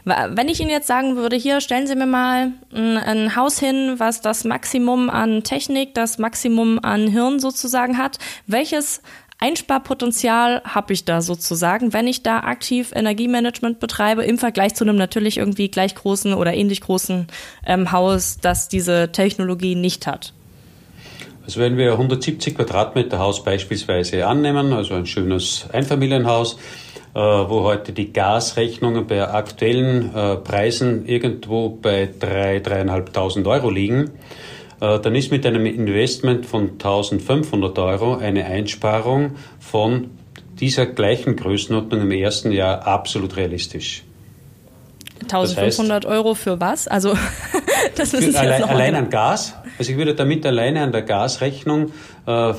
Wenn 0.03 0.49
ich 0.49 0.59
Ihnen 0.59 0.69
jetzt 0.69 0.87
sagen 0.87 1.15
würde, 1.15 1.35
hier 1.35 1.61
stellen 1.61 1.87
Sie 1.87 1.95
mir 1.95 2.05
mal 2.07 2.53
ein, 2.73 2.97
ein, 2.97 3.35
Haus 3.35 3.59
hin, 3.59 3.95
was 3.97 4.21
das 4.21 4.43
Maximum 4.43 5.09
an 5.09 5.43
Technik, 5.43 5.93
das 5.93 6.17
Maximum 6.17 6.79
an 6.83 7.07
Hirn 7.07 7.39
sozusagen 7.39 7.97
hat, 7.97 8.17
welches 8.47 9.01
Einsparpotenzial 9.41 10.61
habe 10.65 10.93
ich 10.93 11.03
da 11.03 11.21
sozusagen, 11.21 11.93
wenn 11.93 12.05
ich 12.05 12.21
da 12.21 12.41
aktiv 12.41 12.91
Energiemanagement 12.93 13.79
betreibe, 13.79 14.23
im 14.23 14.37
Vergleich 14.37 14.75
zu 14.75 14.83
einem 14.83 14.97
natürlich 14.97 15.37
irgendwie 15.37 15.67
gleich 15.67 15.95
großen 15.95 16.35
oder 16.35 16.53
ähnlich 16.53 16.81
großen 16.81 17.25
ähm, 17.65 17.91
Haus, 17.91 18.37
das 18.39 18.69
diese 18.69 19.11
Technologie 19.11 19.73
nicht 19.73 20.05
hat? 20.05 20.33
Also 21.43 21.59
wenn 21.59 21.75
wir 21.75 21.93
170 21.93 22.55
Quadratmeter 22.55 23.17
Haus 23.17 23.43
beispielsweise 23.43 24.27
annehmen, 24.27 24.73
also 24.73 24.93
ein 24.93 25.07
schönes 25.07 25.65
Einfamilienhaus, 25.73 26.59
äh, 27.15 27.19
wo 27.19 27.63
heute 27.63 27.93
die 27.93 28.13
Gasrechnungen 28.13 29.07
bei 29.07 29.27
aktuellen 29.27 30.15
äh, 30.15 30.35
Preisen 30.35 31.07
irgendwo 31.07 31.69
bei 31.69 32.03
3.000, 32.03 33.07
3.500 33.07 33.49
Euro 33.49 33.71
liegen, 33.71 34.11
dann 34.81 35.15
ist 35.15 35.31
mit 35.31 35.45
einem 35.45 35.65
Investment 35.65 36.45
von 36.45 36.71
1500 36.71 37.77
Euro 37.79 38.17
eine 38.17 38.45
Einsparung 38.45 39.35
von 39.59 40.09
dieser 40.59 40.87
gleichen 40.87 41.35
Größenordnung 41.35 42.01
im 42.01 42.11
ersten 42.11 42.51
Jahr 42.51 42.87
absolut 42.87 43.37
realistisch. 43.37 44.03
1500 45.21 46.03
das 46.03 46.11
heißt, 46.11 46.17
Euro 46.17 46.33
für 46.33 46.59
was? 46.59 46.87
Also 46.87 47.13
das 47.95 48.13
ist 48.13 48.35
allein, 48.35 48.63
allein 48.63 48.95
an 48.95 49.09
Gas. 49.09 49.53
Also 49.77 49.91
ich 49.91 49.97
würde 49.97 50.15
damit 50.15 50.45
alleine 50.45 50.81
an 50.81 50.91
der 50.91 51.03
Gasrechnung 51.03 51.91
äh, 52.25 52.53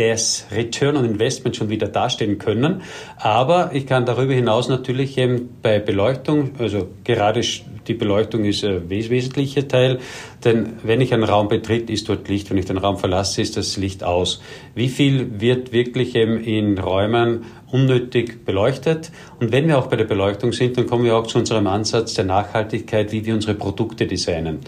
das 0.00 0.46
Return 0.50 0.96
on 0.96 1.04
Investment 1.04 1.56
schon 1.56 1.68
wieder 1.68 1.88
darstellen 1.88 2.38
können. 2.38 2.82
Aber 3.18 3.70
ich 3.74 3.86
kann 3.86 4.06
darüber 4.06 4.32
hinaus 4.32 4.68
natürlich 4.68 5.18
eben 5.18 5.50
bei 5.62 5.78
Beleuchtung, 5.78 6.52
also 6.58 6.88
gerade 7.04 7.42
die 7.86 7.94
Beleuchtung 7.94 8.44
ist 8.44 8.64
ein 8.64 8.88
wesentlicher 8.88 9.66
Teil, 9.66 9.98
denn 10.44 10.74
wenn 10.82 11.00
ich 11.00 11.12
einen 11.12 11.24
Raum 11.24 11.48
betritt, 11.48 11.90
ist 11.90 12.08
dort 12.08 12.28
Licht. 12.28 12.50
Wenn 12.50 12.58
ich 12.58 12.66
den 12.66 12.78
Raum 12.78 12.98
verlasse, 12.98 13.42
ist 13.42 13.56
das 13.56 13.76
Licht 13.76 14.04
aus. 14.04 14.40
Wie 14.74 14.88
viel 14.88 15.40
wird 15.40 15.72
wirklich 15.72 16.14
eben 16.14 16.42
in 16.42 16.78
Räumen 16.78 17.44
unnötig 17.70 18.44
beleuchtet? 18.44 19.10
Und 19.38 19.52
wenn 19.52 19.66
wir 19.66 19.78
auch 19.78 19.88
bei 19.88 19.96
der 19.96 20.04
Beleuchtung 20.04 20.52
sind, 20.52 20.78
dann 20.78 20.86
kommen 20.86 21.04
wir 21.04 21.16
auch 21.16 21.26
zu 21.26 21.38
unserem 21.38 21.66
Ansatz 21.66 22.14
der 22.14 22.24
Nachhaltigkeit, 22.24 23.12
wie 23.12 23.24
wir 23.26 23.34
unsere 23.34 23.54
Produkte 23.54 24.06
designen. 24.06 24.60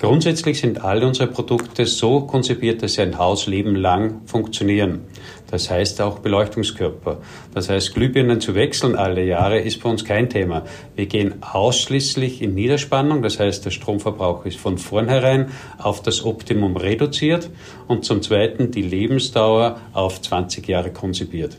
Grundsätzlich 0.00 0.58
sind 0.58 0.82
alle 0.82 1.06
unsere 1.06 1.26
Produkte 1.26 1.84
so 1.84 2.22
konzipiert, 2.22 2.82
dass 2.82 2.94
sie 2.94 3.02
ein 3.02 3.18
Hausleben 3.18 3.76
lang 3.76 4.22
funktionieren. 4.24 5.02
Das 5.50 5.68
heißt 5.68 6.00
auch 6.00 6.20
Beleuchtungskörper. 6.20 7.18
Das 7.52 7.68
heißt, 7.68 7.92
Glühbirnen 7.92 8.40
zu 8.40 8.54
wechseln 8.54 8.96
alle 8.96 9.22
Jahre 9.22 9.60
ist 9.60 9.82
bei 9.82 9.90
uns 9.90 10.06
kein 10.06 10.30
Thema. 10.30 10.64
Wir 10.96 11.04
gehen 11.04 11.42
ausschließlich 11.42 12.40
in 12.40 12.54
Niederspannung. 12.54 13.20
Das 13.20 13.38
heißt, 13.38 13.66
der 13.66 13.72
Stromverbrauch 13.72 14.46
ist 14.46 14.58
von 14.58 14.78
vornherein 14.78 15.50
auf 15.76 16.00
das 16.00 16.24
Optimum 16.24 16.78
reduziert 16.78 17.50
und 17.86 18.06
zum 18.06 18.22
Zweiten 18.22 18.70
die 18.70 18.82
Lebensdauer 18.82 19.80
auf 19.92 20.22
20 20.22 20.66
Jahre 20.66 20.92
konzipiert. 20.92 21.58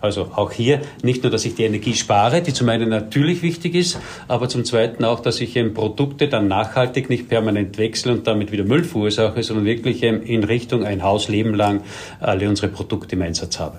Also 0.00 0.30
auch 0.34 0.52
hier 0.52 0.80
nicht 1.02 1.22
nur, 1.22 1.30
dass 1.30 1.44
ich 1.44 1.54
die 1.54 1.64
Energie 1.64 1.94
spare, 1.94 2.42
die 2.42 2.52
zum 2.52 2.68
einen 2.68 2.88
natürlich 2.88 3.42
wichtig 3.42 3.74
ist, 3.74 3.98
aber 4.28 4.48
zum 4.48 4.64
zweiten 4.64 5.04
auch, 5.04 5.20
dass 5.20 5.40
ich 5.40 5.56
eben 5.56 5.74
Produkte 5.74 6.28
dann 6.28 6.48
nachhaltig 6.48 7.10
nicht 7.10 7.28
permanent 7.28 7.76
wechsle 7.78 8.12
und 8.12 8.26
damit 8.26 8.50
wieder 8.50 8.64
Müll 8.64 8.84
verursache, 8.84 9.42
sondern 9.42 9.66
wirklich 9.66 10.02
in 10.02 10.44
Richtung 10.44 10.84
ein 10.84 11.02
Haus 11.02 11.28
leben 11.28 11.54
lang 11.54 11.82
alle 12.20 12.48
unsere 12.48 12.68
Produkte 12.68 13.16
im 13.16 13.22
Einsatz 13.22 13.58
habe. 13.58 13.78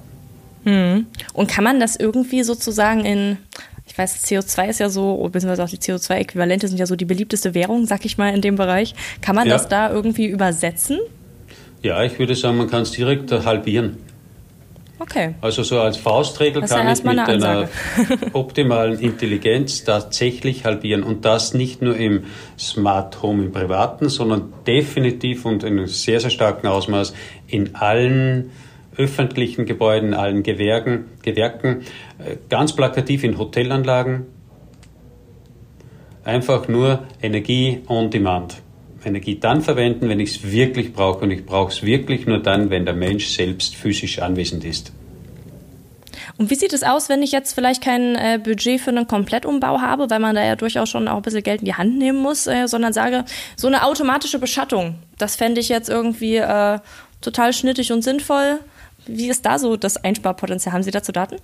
Hm. 0.64 1.08
Und 1.34 1.50
kann 1.50 1.64
man 1.64 1.80
das 1.80 1.96
irgendwie 1.96 2.44
sozusagen 2.44 3.04
in, 3.04 3.38
ich 3.88 3.98
weiß, 3.98 4.24
CO2 4.24 4.70
ist 4.70 4.80
ja 4.80 4.90
so, 4.90 5.18
beziehungsweise 5.32 5.64
auch 5.64 5.70
die 5.70 5.78
CO2-Äquivalente 5.78 6.68
sind 6.68 6.78
ja 6.78 6.86
so 6.86 6.96
die 6.96 7.06
beliebteste 7.06 7.56
Währung, 7.56 7.88
sag 7.88 8.06
ich 8.06 8.20
mal, 8.20 8.34
in 8.34 8.42
dem 8.42 8.56
Bereich. 8.58 8.94
Kann 9.22 9.36
man 9.36 9.48
ja. 9.48 9.54
das 9.54 9.68
da 9.70 9.92
irgendwie 9.92 10.28
übersetzen? 10.28 11.00
Ja, 11.82 12.04
ich 12.04 12.20
würde 12.20 12.36
sagen, 12.36 12.58
man 12.58 12.70
kann 12.70 12.84
es 12.84 12.92
direkt 12.92 13.32
halbieren. 13.32 13.98
Okay. 15.02 15.34
Also 15.42 15.64
so 15.64 15.80
als 15.80 15.98
Faustregel 15.98 16.62
kann 16.62 16.88
ich 16.88 17.04
mit 17.04 17.18
einer 17.18 17.68
optimalen 18.34 19.00
Intelligenz 19.00 19.84
tatsächlich 19.84 20.64
halbieren. 20.64 21.02
Und 21.02 21.26
das 21.26 21.56
nicht 21.56 21.82
nur 21.82 21.98
im 21.98 22.26
Smart 22.60 23.24
Home 23.24 23.46
im 23.46 23.52
Privaten, 23.52 24.10
sondern 24.10 24.54
definitiv 24.68 25.46
und 25.46 25.64
in 25.64 25.80
einem 25.80 25.88
sehr, 25.88 26.20
sehr 26.20 26.30
starken 26.30 26.68
Ausmaß 26.68 27.16
in 27.48 27.74
allen 27.74 28.52
öffentlichen 28.96 29.66
Gebäuden, 29.66 30.14
allen 30.14 30.44
Gewerken, 30.44 31.06
Gewerken 31.24 31.82
äh, 32.20 32.38
ganz 32.50 32.74
plakativ 32.76 33.24
in 33.24 33.40
Hotelanlagen. 33.40 34.28
Einfach 36.24 36.68
nur 36.68 37.06
Energie 37.24 37.82
on 37.88 38.12
Demand. 38.12 38.62
Energie 39.06 39.40
dann 39.40 39.62
verwenden, 39.62 40.10
wenn 40.10 40.20
ich 40.20 40.38
es 40.38 40.52
wirklich 40.52 40.94
brauche. 40.94 41.24
Und 41.24 41.32
ich 41.32 41.46
brauche 41.46 41.72
es 41.72 41.84
wirklich 41.84 42.26
nur 42.26 42.40
dann, 42.40 42.70
wenn 42.70 42.86
der 42.86 42.94
Mensch 42.94 43.28
selbst 43.28 43.76
physisch 43.76 44.20
anwesend 44.20 44.64
ist. 44.66 44.92
Und 46.38 46.50
wie 46.50 46.56
sieht 46.56 46.74
es 46.74 46.84
aus, 46.84 47.10
wenn 47.10 47.22
ich 47.22 47.32
jetzt 47.32 47.54
vielleicht 47.54 47.84
kein 47.84 48.16
äh, 48.16 48.40
Budget 48.42 48.82
für 48.82 48.90
einen 48.90 49.08
Komplettumbau 49.08 49.82
habe, 49.82 50.10
weil 50.10 50.20
man 50.20 50.36
da 50.36 50.44
ja 50.44 50.56
durchaus 50.56 50.90
schon 50.90 51.08
auch 51.08 51.18
ein 51.18 51.22
bisschen 51.22 51.44
Geld 51.44 51.62
in 51.62 51.66
die 51.66 51.76
Hand 51.76 51.98
nehmen 51.98 52.20
muss, 52.20 52.48
äh, 52.48 52.68
sondern 52.68 52.94
sage, 52.94 53.26
so 53.56 53.68
eine 53.68 53.84
automatische 53.84 54.40
Beschattung, 54.40 54.96
das 55.18 55.36
fände 55.36 55.62
ich 55.62 55.70
jetzt 55.70 55.90
irgendwie 55.90 56.38
äh, 56.38 56.80
total 57.22 57.54
schnittig 57.54 57.92
und 57.92 58.02
sinnvoll. 58.02 58.60
Wie 59.06 59.30
ist 59.30 59.46
da 59.46 59.60
so 59.60 59.78
das 59.78 60.04
Einsparpotenzial? 60.04 60.74
Haben 60.74 60.84
Sie 60.84 60.92
dazu 60.92 61.12
Daten? 61.12 61.38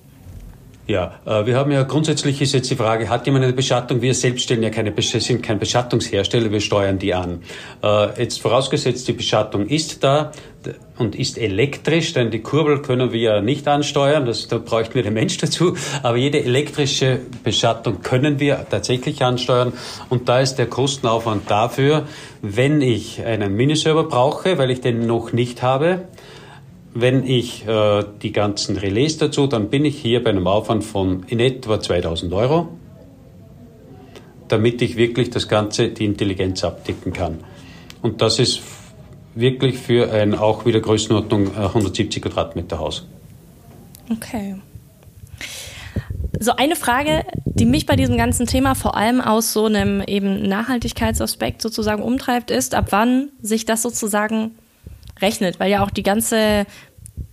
Ja, 0.88 1.20
äh, 1.26 1.46
wir 1.46 1.58
haben 1.58 1.70
ja 1.72 1.84
grundsätzlich 1.84 2.42
ist 2.42 2.54
jetzt 2.54 2.72
die 2.72 2.78
Frage, 2.78 3.10
hat 3.10 3.26
jemand 3.26 3.44
eine 3.44 3.52
Beschattung? 3.52 4.02
Wir 4.02 4.14
selbst 4.14 4.44
stellen 4.44 4.64
ja 4.64 4.70
keine, 4.70 4.94
sind 4.98 5.44
kein 5.44 5.60
Beschattungshersteller, 5.60 6.50
wir 6.50 6.62
steuern 6.62 6.98
die 6.98 7.14
an. 7.14 7.44
Äh, 7.84 8.22
jetzt 8.22 8.42
vorausgesetzt, 8.42 9.06
die 9.10 9.14
Beschattung 9.14 9.68
ist 9.68 10.02
da 10.02 10.32
und 10.98 11.16
ist 11.16 11.38
elektrisch, 11.38 12.14
denn 12.14 12.32
die 12.32 12.40
Kurbel 12.40 12.82
können 12.82 13.12
wir 13.12 13.20
ja 13.20 13.42
nicht 13.42 13.68
ansteuern, 13.68 14.26
das, 14.26 14.48
da 14.48 14.58
bräuchten 14.58 14.96
wir 14.96 15.04
den 15.04 15.14
Mensch 15.14 15.38
dazu, 15.38 15.76
aber 16.04 16.18
jede 16.18 16.44
elektrische 16.44 17.20
Beschattung 17.44 18.02
können 18.02 18.40
wir 18.40 18.66
tatsächlich 18.70 19.22
ansteuern 19.24 19.74
und 20.10 20.30
da 20.30 20.40
ist 20.40 20.56
der 20.56 20.68
Kostenaufwand 20.68 21.50
dafür, 21.52 22.08
wenn 22.42 22.82
ich 22.82 23.24
einen 23.24 23.56
Miniserver 23.56 24.06
brauche, 24.06 24.58
weil 24.58 24.72
ich 24.72 24.82
den 24.82 25.06
noch 25.06 25.34
nicht 25.34 25.62
habe, 25.62 26.08
wenn 27.00 27.26
ich 27.26 27.68
äh, 27.68 28.04
die 28.22 28.32
ganzen 28.32 28.78
Relais 28.78 29.18
dazu, 29.18 29.46
dann 29.48 29.70
bin 29.70 29.86
ich 29.86 29.98
hier 29.98 30.24
bei 30.24 30.32
einem 30.32 30.48
Aufwand 30.48 30.84
von 30.84 31.24
in 31.28 31.40
etwa 31.40 31.80
2000 31.80 32.34
Euro, 32.34 32.70
damit 34.48 34.82
ich 34.82 34.98
wirklich 34.98 35.30
das 35.30 35.48
Ganze, 35.48 35.90
die 35.90 36.06
Intelligenz 36.06 36.64
abdecken 36.64 37.14
kann. 37.14 37.40
Und 38.02 38.22
das 38.22 38.40
ist 38.40 38.62
wirklich 39.36 39.78
für 39.78 40.12
ein 40.12 40.34
auch 40.34 40.66
wieder 40.66 40.80
Größenordnung 40.80 41.56
170 41.56 42.18
äh, 42.18 42.30
Quadratmeter 42.30 42.80
Haus. 42.80 43.06
Okay. 44.12 44.56
So 46.40 46.56
eine 46.56 46.76
Frage, 46.76 47.26
die 47.46 47.66
mich 47.66 47.86
bei 47.86 47.96
diesem 47.96 48.18
ganzen 48.18 48.48
Thema 48.48 48.74
vor 48.74 48.96
allem 48.96 49.22
aus 49.22 49.54
so 49.54 49.66
einem 49.66 50.02
eben 50.02 50.42
Nachhaltigkeitsaspekt 50.44 51.62
sozusagen 51.62 52.02
umtreibt, 52.02 52.50
ist, 52.50 52.74
ab 52.74 52.88
wann 52.90 53.30
sich 53.42 53.66
das 53.66 53.82
sozusagen 53.82 54.52
rechnet, 55.22 55.60
weil 55.60 55.72
ja 55.72 55.84
auch 55.84 55.92
die 55.92 56.04
ganze 56.04 56.66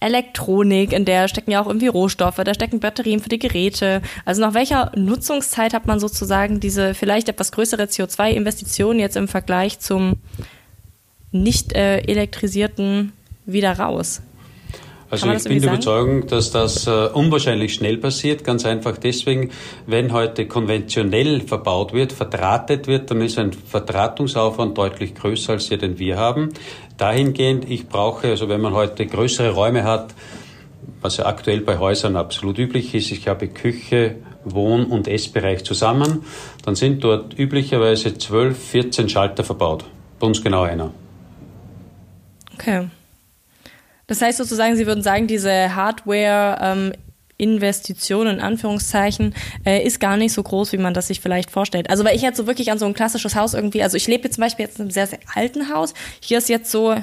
Elektronik, 0.00 0.92
in 0.92 1.04
der 1.04 1.28
stecken 1.28 1.50
ja 1.50 1.62
auch 1.62 1.66
irgendwie 1.66 1.86
Rohstoffe, 1.86 2.36
da 2.36 2.54
stecken 2.54 2.80
Batterien 2.80 3.20
für 3.20 3.28
die 3.28 3.38
Geräte. 3.38 4.02
Also 4.24 4.42
nach 4.42 4.54
welcher 4.54 4.92
Nutzungszeit 4.96 5.72
hat 5.72 5.86
man 5.86 6.00
sozusagen 6.00 6.60
diese 6.60 6.94
vielleicht 6.94 7.28
etwas 7.28 7.52
größere 7.52 7.84
CO2-Investition 7.84 8.98
jetzt 8.98 9.16
im 9.16 9.28
Vergleich 9.28 9.80
zum 9.80 10.16
nicht 11.32 11.72
äh, 11.72 11.98
elektrisierten 11.98 13.12
wieder 13.46 13.78
raus? 13.78 14.20
Also 15.22 15.32
ich 15.32 15.44
bin 15.44 15.62
der 15.62 15.72
Überzeugung, 15.72 16.26
dass 16.26 16.50
das 16.50 16.86
äh, 16.86 17.08
unwahrscheinlich 17.12 17.74
schnell 17.74 17.98
passiert. 17.98 18.42
Ganz 18.42 18.66
einfach 18.66 18.96
deswegen, 18.96 19.50
wenn 19.86 20.12
heute 20.12 20.46
konventionell 20.46 21.40
verbaut 21.40 21.92
wird, 21.92 22.12
verdrahtet 22.12 22.86
wird, 22.86 23.10
dann 23.10 23.20
ist 23.20 23.38
ein 23.38 23.52
Verdrahtungsaufwand 23.52 24.76
deutlich 24.76 25.14
größer 25.14 25.52
als 25.54 25.68
der, 25.68 25.78
den 25.78 25.98
wir 25.98 26.16
haben. 26.16 26.50
Dahingehend, 26.96 27.70
ich 27.70 27.88
brauche, 27.88 28.28
also 28.28 28.48
wenn 28.48 28.60
man 28.60 28.74
heute 28.74 29.06
größere 29.06 29.50
Räume 29.50 29.84
hat, 29.84 30.14
was 31.00 31.18
ja 31.18 31.26
aktuell 31.26 31.60
bei 31.60 31.78
Häusern 31.78 32.16
absolut 32.16 32.58
üblich 32.58 32.94
ist, 32.94 33.12
ich 33.12 33.28
habe 33.28 33.48
Küche, 33.48 34.16
Wohn- 34.44 34.86
und 34.86 35.08
Essbereich 35.08 35.64
zusammen, 35.64 36.24
dann 36.64 36.74
sind 36.74 37.04
dort 37.04 37.38
üblicherweise 37.38 38.16
12, 38.16 38.58
14 38.58 39.08
Schalter 39.08 39.44
verbaut. 39.44 39.84
Bei 40.18 40.26
uns 40.26 40.42
genau 40.42 40.62
einer. 40.62 40.90
Okay. 42.54 42.88
Das 44.06 44.20
heißt 44.20 44.38
sozusagen, 44.38 44.76
Sie 44.76 44.86
würden 44.86 45.02
sagen, 45.02 45.26
diese 45.26 45.74
Hardware 45.74 46.58
ähm, 46.60 46.92
Investition 47.36 48.26
in 48.26 48.40
Anführungszeichen 48.40 49.34
äh, 49.64 49.84
ist 49.84 49.98
gar 49.98 50.16
nicht 50.16 50.32
so 50.32 50.42
groß, 50.42 50.72
wie 50.72 50.78
man 50.78 50.94
das 50.94 51.08
sich 51.08 51.20
vielleicht 51.20 51.50
vorstellt. 51.50 51.90
Also 51.90 52.04
weil 52.04 52.14
ich 52.14 52.22
jetzt 52.22 52.36
so 52.36 52.46
wirklich 52.46 52.70
an 52.70 52.78
so 52.78 52.86
ein 52.86 52.94
klassisches 52.94 53.34
Haus 53.34 53.54
irgendwie, 53.54 53.82
also 53.82 53.96
ich 53.96 54.06
lebe 54.06 54.24
jetzt 54.24 54.34
zum 54.34 54.42
Beispiel 54.42 54.66
jetzt 54.66 54.78
in 54.78 54.82
einem 54.82 54.90
sehr, 54.90 55.06
sehr 55.06 55.18
alten 55.34 55.72
Haus. 55.72 55.94
Hier 56.20 56.38
ist 56.38 56.48
jetzt 56.48 56.70
so 56.70 56.94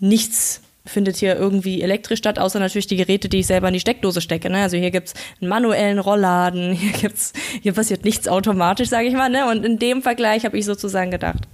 nichts 0.00 0.62
findet 0.88 1.16
hier 1.16 1.36
irgendwie 1.36 1.82
elektrisch 1.82 2.18
statt, 2.18 2.38
außer 2.38 2.58
natürlich 2.58 2.86
die 2.86 2.96
Geräte, 2.96 3.28
die 3.28 3.40
ich 3.40 3.46
selber 3.46 3.68
in 3.68 3.74
die 3.74 3.80
Steckdose 3.80 4.22
stecke. 4.22 4.48
Ne? 4.48 4.62
Also 4.62 4.78
hier 4.78 4.90
gibt's 4.90 5.12
einen 5.38 5.50
manuellen 5.50 5.98
Rollladen, 5.98 6.72
hier 6.72 6.92
gibt's, 6.92 7.34
hier 7.62 7.74
passiert 7.74 8.04
nichts 8.04 8.26
automatisch, 8.26 8.88
sage 8.88 9.06
ich 9.06 9.14
mal. 9.14 9.28
Ne? 9.28 9.46
Und 9.50 9.66
in 9.66 9.78
dem 9.78 10.00
Vergleich 10.00 10.46
habe 10.46 10.56
ich 10.58 10.64
sozusagen 10.64 11.10
gedacht. 11.10 11.46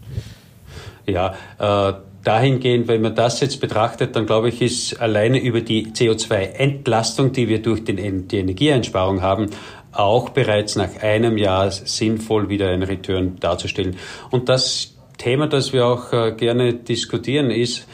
Ja, 1.06 1.34
äh 1.58 1.94
dahingehend, 2.24 2.88
wenn 2.88 3.02
man 3.02 3.14
das 3.14 3.40
jetzt 3.40 3.60
betrachtet, 3.60 4.16
dann 4.16 4.26
glaube 4.26 4.48
ich, 4.48 4.62
ist 4.62 5.00
alleine 5.00 5.38
über 5.38 5.60
die 5.60 5.88
CO2-Entlastung, 5.88 7.32
die 7.32 7.48
wir 7.48 7.62
durch 7.62 7.84
den, 7.84 8.28
die 8.28 8.38
Energieeinsparung 8.38 9.22
haben, 9.22 9.50
auch 9.92 10.30
bereits 10.30 10.76
nach 10.76 11.02
einem 11.02 11.36
Jahr 11.36 11.70
sinnvoll 11.70 12.48
wieder 12.48 12.70
einen 12.70 12.82
Return 12.82 13.36
darzustellen. 13.38 13.96
Und 14.30 14.48
das 14.48 14.96
Thema, 15.18 15.46
das 15.46 15.72
wir 15.72 15.86
auch 15.86 16.12
äh, 16.12 16.32
gerne 16.32 16.74
diskutieren, 16.74 17.50
ist, 17.50 17.86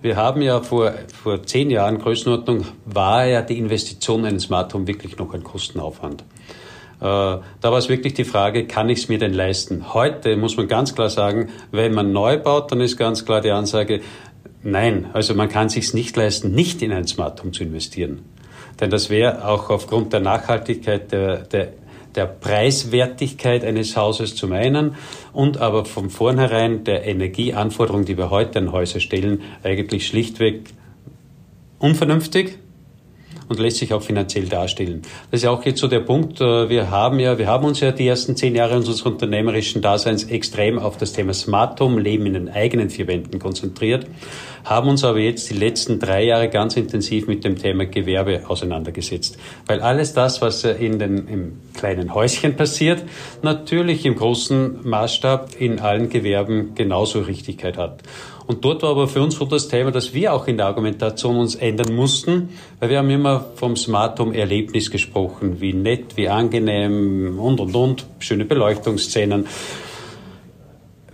wir 0.00 0.16
haben 0.16 0.42
ja 0.42 0.60
vor, 0.60 0.92
vor 1.22 1.42
zehn 1.44 1.70
Jahren 1.70 1.98
Größenordnung, 1.98 2.66
war 2.84 3.26
ja 3.26 3.42
die 3.42 3.58
Investition 3.58 4.20
in 4.20 4.34
ein 4.34 4.40
Smart 4.40 4.72
Home 4.74 4.86
wirklich 4.86 5.16
noch 5.16 5.32
ein 5.32 5.42
Kostenaufwand. 5.42 6.24
Äh, 7.04 7.06
da 7.06 7.44
war 7.70 7.76
es 7.76 7.90
wirklich 7.90 8.14
die 8.14 8.24
Frage, 8.24 8.66
kann 8.66 8.88
ich 8.88 9.00
es 9.00 9.08
mir 9.10 9.18
denn 9.18 9.34
leisten? 9.34 9.92
Heute 9.92 10.38
muss 10.38 10.56
man 10.56 10.68
ganz 10.68 10.94
klar 10.94 11.10
sagen, 11.10 11.50
wenn 11.70 11.92
man 11.92 12.12
neu 12.12 12.38
baut, 12.38 12.72
dann 12.72 12.80
ist 12.80 12.96
ganz 12.96 13.26
klar 13.26 13.42
die 13.42 13.50
Ansage, 13.50 14.00
nein, 14.62 15.10
also 15.12 15.34
man 15.34 15.50
kann 15.50 15.66
es 15.66 15.74
sich 15.74 15.92
nicht 15.92 16.16
leisten, 16.16 16.52
nicht 16.52 16.80
in 16.80 16.92
ein 16.92 17.06
Smart 17.06 17.42
Home 17.42 17.52
zu 17.52 17.62
investieren. 17.62 18.22
Denn 18.80 18.88
das 18.88 19.10
wäre 19.10 19.46
auch 19.46 19.68
aufgrund 19.68 20.14
der 20.14 20.20
Nachhaltigkeit 20.20 21.12
der, 21.12 21.42
der 21.42 21.72
der 22.14 22.26
Preiswertigkeit 22.26 23.64
eines 23.64 23.96
Hauses 23.96 24.36
zum 24.36 24.52
einen 24.52 24.94
und 25.32 25.58
aber 25.58 25.84
von 25.84 26.10
vornherein 26.10 26.84
der 26.84 27.04
Energieanforderungen, 27.06 28.04
die 28.04 28.16
wir 28.16 28.30
heute 28.30 28.60
an 28.60 28.70
Häuser 28.70 29.00
stellen, 29.00 29.42
eigentlich 29.64 30.06
schlichtweg 30.06 30.70
unvernünftig 31.80 32.58
und 33.48 33.58
lässt 33.58 33.78
sich 33.78 33.92
auch 33.92 34.02
finanziell 34.02 34.46
darstellen. 34.46 35.02
Das 35.30 35.42
ist 35.42 35.46
auch 35.46 35.64
jetzt 35.64 35.80
so 35.80 35.88
der 35.88 36.00
Punkt. 36.00 36.40
Äh, 36.40 36.68
wir 36.68 36.90
haben 36.90 37.18
ja, 37.18 37.38
wir 37.38 37.46
haben 37.46 37.64
uns 37.64 37.80
ja 37.80 37.92
die 37.92 38.06
ersten 38.06 38.36
zehn 38.36 38.54
Jahre 38.54 38.76
unseres 38.76 39.02
unternehmerischen 39.02 39.82
Daseins 39.82 40.24
extrem 40.24 40.78
auf 40.78 40.96
das 40.96 41.12
Thema 41.12 41.34
Smart 41.34 41.80
Home, 41.80 42.00
Leben 42.00 42.26
in 42.26 42.34
den 42.34 42.48
eigenen 42.48 42.90
vier 42.90 43.06
Wänden 43.06 43.38
konzentriert, 43.38 44.06
haben 44.64 44.88
uns 44.88 45.04
aber 45.04 45.18
jetzt 45.18 45.50
die 45.50 45.54
letzten 45.54 46.00
drei 46.00 46.24
Jahre 46.24 46.48
ganz 46.48 46.76
intensiv 46.76 47.26
mit 47.26 47.44
dem 47.44 47.56
Thema 47.56 47.84
Gewerbe 47.84 48.42
auseinandergesetzt. 48.48 49.38
Weil 49.66 49.80
alles 49.80 50.14
das, 50.14 50.40
was 50.40 50.64
in 50.64 50.98
den, 50.98 51.28
im 51.28 51.52
kleinen 51.74 52.14
Häuschen 52.14 52.56
passiert, 52.56 53.02
natürlich 53.42 54.06
im 54.06 54.16
großen 54.16 54.88
Maßstab 54.88 55.50
in 55.58 55.80
allen 55.80 56.08
Gewerben 56.08 56.74
genauso 56.74 57.20
Richtigkeit 57.20 57.76
hat. 57.76 58.02
Und 58.46 58.64
dort 58.64 58.82
war 58.82 58.90
aber 58.90 59.08
für 59.08 59.22
uns 59.22 59.36
so 59.36 59.46
das 59.46 59.68
Thema, 59.68 59.90
dass 59.90 60.12
wir 60.12 60.34
auch 60.34 60.46
in 60.46 60.58
der 60.58 60.66
Argumentation 60.66 61.36
uns 61.36 61.54
ändern 61.54 61.94
mussten, 61.94 62.50
weil 62.78 62.90
wir 62.90 62.98
haben 62.98 63.08
immer 63.08 63.46
vom 63.54 63.74
Smart 63.76 64.20
Home 64.20 64.36
Erlebnis 64.36 64.90
gesprochen, 64.90 65.60
wie 65.60 65.72
nett, 65.72 66.16
wie 66.16 66.28
angenehm 66.28 67.38
und, 67.38 67.60
und, 67.60 67.74
und, 67.74 68.06
schöne 68.18 68.44
Beleuchtungsszenen. 68.44 69.46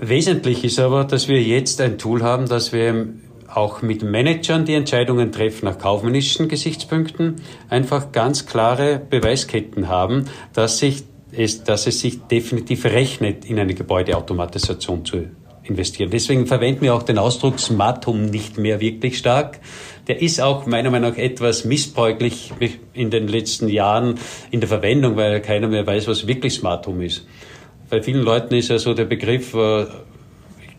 Wesentlich 0.00 0.64
ist 0.64 0.80
aber, 0.80 1.04
dass 1.04 1.28
wir 1.28 1.40
jetzt 1.42 1.80
ein 1.80 1.98
Tool 1.98 2.22
haben, 2.22 2.48
dass 2.48 2.72
wir 2.72 3.08
auch 3.54 3.82
mit 3.82 4.02
Managern, 4.02 4.64
die 4.64 4.74
Entscheidungen 4.74 5.32
treffen 5.32 5.66
nach 5.66 5.78
kaufmännischen 5.78 6.48
Gesichtspunkten, 6.48 7.36
einfach 7.68 8.12
ganz 8.12 8.46
klare 8.46 9.00
Beweisketten 9.10 9.88
haben, 9.88 10.26
dass 10.52 10.78
sich 10.78 11.04
es, 11.32 11.62
dass 11.64 11.86
es 11.86 12.00
sich 12.00 12.22
definitiv 12.22 12.84
rechnet, 12.84 13.44
in 13.44 13.58
eine 13.58 13.74
Gebäudeautomatisation 13.74 15.04
zu 15.04 15.28
investieren. 15.62 16.10
Deswegen 16.10 16.46
verwenden 16.46 16.82
wir 16.82 16.94
auch 16.94 17.02
den 17.02 17.18
Ausdruck 17.18 17.60
Smart 17.60 18.06
Home 18.06 18.30
nicht 18.30 18.58
mehr 18.58 18.80
wirklich 18.80 19.18
stark. 19.18 19.60
Der 20.08 20.20
ist 20.20 20.40
auch 20.40 20.66
meiner 20.66 20.90
Meinung 20.90 21.10
nach 21.10 21.18
etwas 21.18 21.64
missbräuchlich 21.64 22.52
in 22.94 23.10
den 23.10 23.28
letzten 23.28 23.68
Jahren 23.68 24.18
in 24.50 24.60
der 24.60 24.68
Verwendung, 24.68 25.16
weil 25.16 25.40
keiner 25.40 25.68
mehr 25.68 25.86
weiß, 25.86 26.08
was 26.08 26.26
wirklich 26.26 26.54
Smart 26.54 26.86
Home 26.86 27.04
ist. 27.04 27.26
Bei 27.88 28.02
vielen 28.02 28.22
Leuten 28.22 28.54
ist 28.54 28.68
ja 28.68 28.78
so 28.78 28.94
der 28.94 29.04
Begriff, 29.04 29.54
äh, 29.54 29.86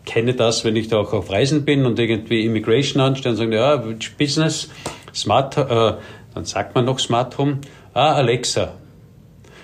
kenne 0.06 0.34
das, 0.34 0.66
wenn 0.66 0.76
ich 0.76 0.88
da 0.88 1.00
auch 1.00 1.14
auf 1.14 1.30
Reisen 1.32 1.66
bin 1.66 1.86
und 1.86 2.00
irgendwie 2.00 2.46
Immigration 2.46 3.02
anstelle 3.02 3.34
und 3.34 3.38
sagen, 3.38 3.54
ja, 3.54 3.84
Business, 4.18 4.70
Smart, 5.14 5.58
äh, 5.58 5.94
dann 6.34 6.46
sagt 6.46 6.76
man 6.76 6.86
noch 6.86 7.00
Smart 7.00 7.38
Home, 7.38 7.60
ah, 7.94 8.14
Alexa, 8.14 8.74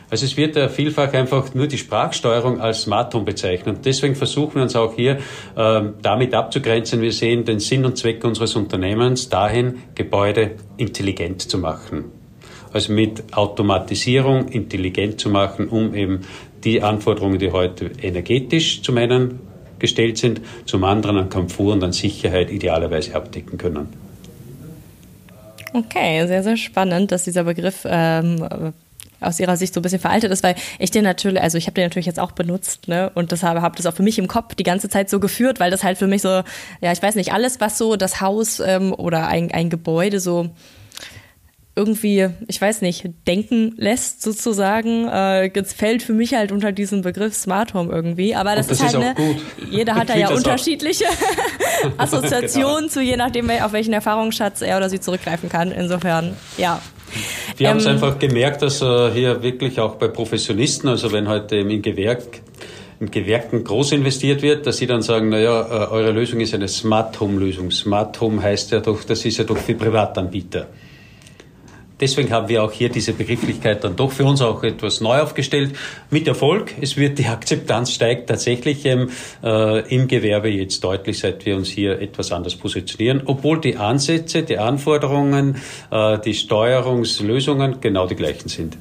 also 0.10 0.26
es 0.26 0.38
wird 0.38 0.56
ja 0.56 0.69
vielfach 0.69 1.12
einfach 1.13 1.54
nur 1.54 1.67
die 1.67 1.78
Sprachsteuerung 1.78 2.62
als 2.62 2.84
Smart 2.84 3.13
Home 3.13 3.26
bezeichnet. 3.26 3.78
Und 3.78 3.86
deswegen 3.86 4.15
versuchen 4.15 4.56
wir 4.56 4.63
uns 4.63 4.76
auch 4.76 4.95
hier 4.95 5.17
äh, 5.56 5.82
damit 6.02 6.34
abzugrenzen. 6.34 7.02
Wir 7.02 7.12
sehen 7.12 7.43
den 7.43 7.60
Sinn 7.60 7.84
und 7.84 7.97
Zweck 7.97 8.23
unseres 8.23 8.56
Unternehmens 8.56 9.28
dahin, 9.28 9.80
Gebäude 9.95 10.52
intelligent 10.78 11.41
zu 11.41 11.58
machen. 11.58 12.06
Also 12.71 12.93
mit 12.93 13.36
Automatisierung 13.36 14.47
intelligent 14.47 15.19
zu 15.19 15.30
machen, 15.30 15.67
um 15.67 15.93
eben 15.93 16.21
die 16.63 16.82
Anforderungen, 16.82 17.39
die 17.39 17.52
heute 17.52 17.91
energetisch 18.02 18.82
zum 18.84 18.97
einen 18.97 19.39
gestellt 19.80 20.18
sind, 20.18 20.42
zum 20.66 20.84
anderen 20.84 21.18
an 21.18 21.30
Komfort 21.30 21.74
und 21.74 21.84
an 21.84 21.94
Sicherheit 21.94 22.52
idealerweise 22.52 23.16
abdecken 23.16 23.58
können. 23.58 23.88
Okay, 25.74 26.26
sehr, 26.28 26.44
sehr 26.44 26.58
spannend, 26.58 27.12
dass 27.12 27.24
dieser 27.24 27.44
Begriff 27.44 27.86
ähm, 27.86 28.74
aus 29.20 29.40
ihrer 29.40 29.58
Sicht 29.58 29.74
so 29.74 29.80
ein 29.80 29.84
bisschen 29.84 30.00
veraltet 30.00 30.32
ist, 30.32 30.44
weil 30.44 30.56
ich 30.80 30.92
den 30.92 31.04
natürlich, 31.04 31.42
also 31.42 31.58
ich 31.58 31.66
habe 31.68 31.76
den 31.76 31.86
natürlich 31.86 32.06
jetzt 32.06 32.20
auch 32.20 32.32
benutzt, 32.32 32.88
ne, 32.88 33.12
und 33.16 33.32
das 33.32 33.44
habe, 33.44 33.62
habe 33.62 33.76
das 33.76 33.86
auch 33.86 33.94
für 33.94 34.04
mich 34.04 34.20
im 34.20 34.28
Kopf 34.28 34.56
die 34.56 34.63
ganze 34.63 34.90
Zeit 34.90 35.10
so 35.10 35.20
geführt, 35.20 35.60
weil 35.60 35.72
das 35.72 35.84
halt 35.84 35.98
für 35.98 36.08
mich 36.08 36.22
so, 36.22 36.30
ja, 36.82 36.92
ich 36.92 37.02
weiß 37.02 37.16
nicht, 37.16 37.34
alles, 37.34 37.60
was 37.60 37.78
so 37.78 37.96
das 37.96 38.22
Haus 38.22 38.60
ähm, 38.60 38.94
oder 38.94 39.28
ein, 39.28 39.52
ein 39.52 39.70
Gebäude 39.70 40.20
so 40.20 40.50
irgendwie, 41.78 42.28
ich 42.48 42.60
weiß 42.60 42.82
nicht, 42.82 43.08
denken 43.28 43.76
lässt 43.78 44.24
sozusagen, 44.24 45.08
äh, 45.08 45.46
jetzt 45.46 45.74
fällt 45.74 46.02
für 46.02 46.13
mich 46.13 46.34
halt 46.34 46.52
unter 46.52 46.72
diesen 46.72 47.04
Begriff 47.04 47.36
Smart 47.36 47.74
Home 47.74 47.94
irgendwie. 47.94 48.36
Aber 48.36 48.56
das, 48.56 48.68
das 48.68 48.82
ist 48.82 48.96
halt, 48.96 49.18
ist 49.18 49.20
ne, 49.20 49.36
jeder 49.70 49.96
hat 49.96 50.10
da 50.10 50.18
ja 50.18 50.30
unterschiedliche 50.30 51.06
Assoziationen 51.98 52.78
genau. 52.78 52.90
zu, 52.90 53.02
je 53.02 53.16
nachdem, 53.16 53.50
auf 53.50 53.72
welchen 53.72 53.94
Erfahrungsschatz 53.94 54.62
er 54.62 54.78
oder 54.78 54.90
sie 54.90 55.00
zurückgreifen 55.00 55.50
kann. 55.50 55.72
Insofern, 55.72 56.36
ja, 56.58 56.82
wir 57.56 57.68
ähm, 57.68 57.72
haben 57.72 57.78
es 57.80 57.86
einfach 57.86 58.20
gemerkt, 58.20 58.62
dass 58.63 58.82
äh, 58.82 59.12
hier 59.12 59.42
wirklich 59.44 59.80
auch 59.80 59.96
bei 59.96 60.08
Professionisten, 60.08 60.90
also 60.90 61.12
wenn 61.12 61.28
heute 61.28 61.58
im 61.58 61.82
Gewerk 61.82 62.42
in 63.00 63.12
Gewerken 63.12 63.63
groß 63.63 63.92
investiert 63.92 64.42
wird, 64.42 64.66
dass 64.66 64.78
sie 64.78 64.88
dann 64.88 65.04
sagen, 65.04 65.30
naja, 65.30 65.62
äh, 65.62 65.92
eure 65.92 66.12
Lösung 66.12 66.40
ist 66.40 66.56
eine 66.56 66.68
Smart 66.68 67.20
Home 67.20 67.40
Lösung. 67.40 67.70
Smart 67.70 68.20
Home 68.20 68.42
heißt 68.42 68.72
ja 68.72 68.80
doch, 68.80 69.04
das 69.04 69.24
ist 69.24 69.38
ja 69.38 69.44
doch 69.44 69.58
für 69.58 69.76
Privatanbieter. 69.76 70.68
Deswegen 71.99 72.31
haben 72.31 72.47
wir 72.47 72.63
auch 72.63 72.71
hier 72.71 72.89
diese 72.89 73.13
Begrifflichkeit 73.13 73.83
dann 73.83 73.95
doch 73.95 74.12
für 74.12 74.25
uns 74.25 74.41
auch 74.41 74.63
etwas 74.63 75.01
neu 75.01 75.19
aufgestellt. 75.19 75.75
Mit 76.12 76.27
Erfolg. 76.27 76.73
Es 76.79 76.95
wird 76.95 77.17
die 77.17 77.25
Akzeptanz 77.25 77.91
steigt 77.91 78.29
tatsächlich 78.29 78.86
ähm, 78.86 79.10
äh, 79.43 79.93
im 79.93 80.07
Gewerbe 80.07 80.49
jetzt 80.49 80.83
deutlich, 80.83 81.19
seit 81.19 81.45
wir 81.45 81.55
uns 81.55 81.69
hier 81.69 81.99
etwas 81.99 82.31
anders 82.31 82.55
positionieren, 82.55 83.23
obwohl 83.25 83.60
die 83.60 83.77
Ansätze, 83.77 84.43
die 84.43 84.60
Anforderungen, 84.60 85.57
äh, 85.89 86.19
die 86.19 86.36
Steuerungslösungen 86.36 87.81
genau 87.81 88.05
die 88.05 88.15
gleichen 88.15 88.49
sind. 88.49 88.77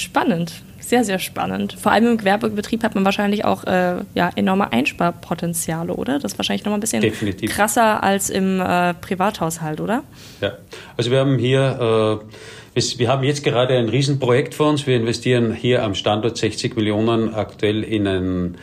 Spannend 0.00 0.62
sehr, 0.90 1.04
sehr 1.04 1.18
spannend. 1.20 1.76
Vor 1.80 1.92
allem 1.92 2.06
im 2.06 2.16
Gewerbebetrieb 2.18 2.82
hat 2.82 2.94
man 2.94 3.04
wahrscheinlich 3.04 3.44
auch 3.44 3.64
äh, 3.64 4.02
ja, 4.14 4.30
enorme 4.34 4.72
Einsparpotenziale, 4.72 5.94
oder? 5.94 6.18
Das 6.18 6.32
ist 6.32 6.38
wahrscheinlich 6.38 6.64
noch 6.64 6.70
mal 6.70 6.78
ein 6.78 6.80
bisschen 6.80 7.00
Definitiv. 7.00 7.50
krasser 7.50 8.02
als 8.02 8.28
im 8.28 8.60
äh, 8.60 8.92
Privathaushalt, 8.94 9.80
oder? 9.80 10.02
Ja, 10.40 10.54
also 10.96 11.12
wir 11.12 11.20
haben 11.20 11.38
hier, 11.38 12.20
äh, 12.74 12.80
wir 12.98 13.08
haben 13.08 13.22
jetzt 13.22 13.44
gerade 13.44 13.78
ein 13.78 13.88
Riesenprojekt 13.88 14.54
vor 14.54 14.68
uns. 14.68 14.86
Wir 14.86 14.96
investieren 14.96 15.54
hier 15.54 15.84
am 15.84 15.94
Standort 15.94 16.36
60 16.36 16.74
Millionen 16.76 17.34
aktuell 17.34 17.84
in 17.84 18.06
ein 18.08 18.58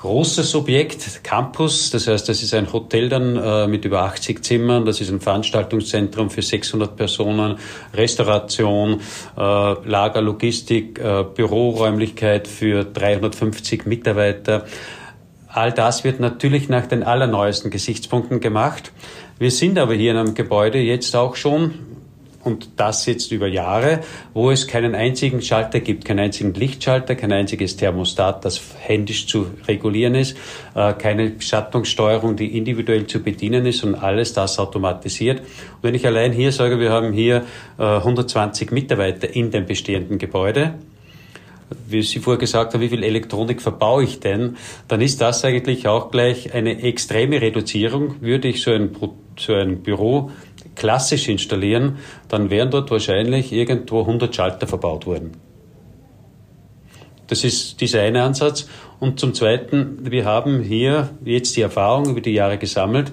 großes 0.00 0.54
Objekt, 0.54 1.22
Campus. 1.22 1.90
Das 1.90 2.06
heißt, 2.06 2.26
das 2.26 2.42
ist 2.42 2.54
ein 2.54 2.72
Hotel 2.72 3.10
dann 3.10 3.36
äh, 3.36 3.66
mit 3.66 3.84
über 3.84 4.02
80 4.02 4.42
Zimmern. 4.42 4.86
Das 4.86 5.02
ist 5.02 5.10
ein 5.10 5.20
Veranstaltungszentrum 5.20 6.30
für 6.30 6.40
600 6.40 6.96
Personen, 6.96 7.58
Restauration, 7.92 9.00
äh, 9.36 9.40
Lager, 9.40 10.22
Logistik, 10.22 10.98
äh, 10.98 11.24
Büroräumlichkeit 11.34 12.48
für 12.48 12.84
350 12.84 13.84
Mitarbeiter. 13.84 14.64
All 15.48 15.70
das 15.70 16.02
wird 16.02 16.18
natürlich 16.18 16.70
nach 16.70 16.86
den 16.86 17.02
allerneuesten 17.02 17.70
Gesichtspunkten 17.70 18.40
gemacht. 18.40 18.92
Wir 19.38 19.50
sind 19.50 19.78
aber 19.78 19.94
hier 19.94 20.12
in 20.12 20.16
einem 20.16 20.34
Gebäude 20.34 20.78
jetzt 20.78 21.14
auch 21.14 21.36
schon 21.36 21.74
und 22.42 22.70
das 22.76 23.06
jetzt 23.06 23.32
über 23.32 23.46
Jahre, 23.46 24.00
wo 24.32 24.50
es 24.50 24.66
keinen 24.66 24.94
einzigen 24.94 25.42
Schalter 25.42 25.80
gibt, 25.80 26.04
keinen 26.04 26.20
einzigen 26.20 26.54
Lichtschalter, 26.54 27.14
kein 27.14 27.32
einziges 27.32 27.76
Thermostat, 27.76 28.44
das 28.44 28.60
händisch 28.78 29.26
zu 29.26 29.46
regulieren 29.68 30.14
ist, 30.14 30.36
äh, 30.74 30.92
keine 30.94 31.30
Beschattungssteuerung, 31.30 32.36
die 32.36 32.56
individuell 32.56 33.06
zu 33.06 33.22
bedienen 33.22 33.66
ist 33.66 33.84
und 33.84 33.94
alles 33.94 34.32
das 34.32 34.58
automatisiert. 34.58 35.40
Und 35.40 35.82
wenn 35.82 35.94
ich 35.94 36.06
allein 36.06 36.32
hier 36.32 36.52
sage, 36.52 36.80
wir 36.80 36.90
haben 36.90 37.12
hier 37.12 37.44
120 37.78 38.70
äh, 38.70 38.74
Mitarbeiter 38.74 39.34
in 39.34 39.50
dem 39.50 39.66
bestehenden 39.66 40.18
Gebäude, 40.18 40.74
wie 41.86 42.02
Sie 42.02 42.18
vorher 42.18 42.38
gesagt 42.38 42.74
haben, 42.74 42.80
wie 42.80 42.88
viel 42.88 43.04
Elektronik 43.04 43.62
verbaue 43.62 44.04
ich 44.04 44.20
denn, 44.20 44.56
dann 44.88 45.00
ist 45.00 45.20
das 45.20 45.44
eigentlich 45.44 45.86
auch 45.86 46.10
gleich 46.10 46.52
eine 46.54 46.82
extreme 46.82 47.40
Reduzierung. 47.40 48.16
Würde 48.20 48.48
ich 48.48 48.62
so 48.62 48.72
ein, 48.72 48.90
so 49.38 49.54
ein 49.54 49.82
Büro 49.82 50.30
klassisch 50.76 51.28
installieren, 51.28 51.98
dann 52.28 52.50
wären 52.50 52.70
dort 52.70 52.90
wahrscheinlich 52.90 53.52
irgendwo 53.52 54.00
100 54.00 54.34
Schalter 54.34 54.66
verbaut 54.66 55.06
worden. 55.06 55.32
Das 57.26 57.44
ist 57.44 57.80
dieser 57.80 58.02
eine 58.02 58.22
Ansatz. 58.24 58.68
Und 58.98 59.20
zum 59.20 59.34
Zweiten, 59.34 60.10
wir 60.10 60.24
haben 60.24 60.62
hier 60.62 61.10
jetzt 61.24 61.56
die 61.56 61.62
Erfahrung 61.62 62.10
über 62.10 62.20
die 62.20 62.32
Jahre 62.32 62.58
gesammelt, 62.58 63.12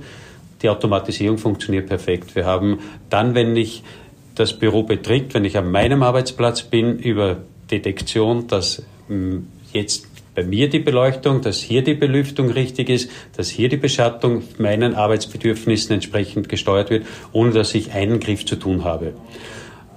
die 0.62 0.70
Automatisierung 0.70 1.38
funktioniert 1.38 1.88
perfekt. 1.88 2.36
Wir 2.36 2.46
haben 2.46 2.80
dann, 3.10 3.36
wenn 3.36 3.56
ich 3.56 3.84
das 4.34 4.54
Büro 4.54 4.84
betritt, 4.84 5.34
wenn 5.34 5.46
ich 5.46 5.58
an 5.58 5.70
meinem 5.70 6.02
Arbeitsplatz 6.02 6.64
bin, 6.64 6.98
über 6.98 7.38
Detektion, 7.70 8.48
dass 8.48 8.84
hm, 9.08 9.48
jetzt 9.72 10.07
bei 10.38 10.44
mir 10.44 10.70
die 10.70 10.78
Beleuchtung, 10.78 11.42
dass 11.42 11.60
hier 11.60 11.84
die 11.84 11.96
Belüftung 11.96 12.52
richtig 12.52 12.90
ist, 12.90 13.10
dass 13.36 13.50
hier 13.50 13.70
die 13.70 13.78
Beschattung 13.78 14.44
meinen 14.60 14.94
Arbeitsbedürfnissen 14.94 15.96
entsprechend 15.96 16.48
gesteuert 16.48 16.92
wird, 16.92 17.08
ohne 17.32 17.50
dass 17.54 17.74
ich 17.74 17.94
einen 17.94 18.20
Griff 18.20 18.46
zu 18.46 18.56
tun 18.56 18.84
habe. 18.84 19.14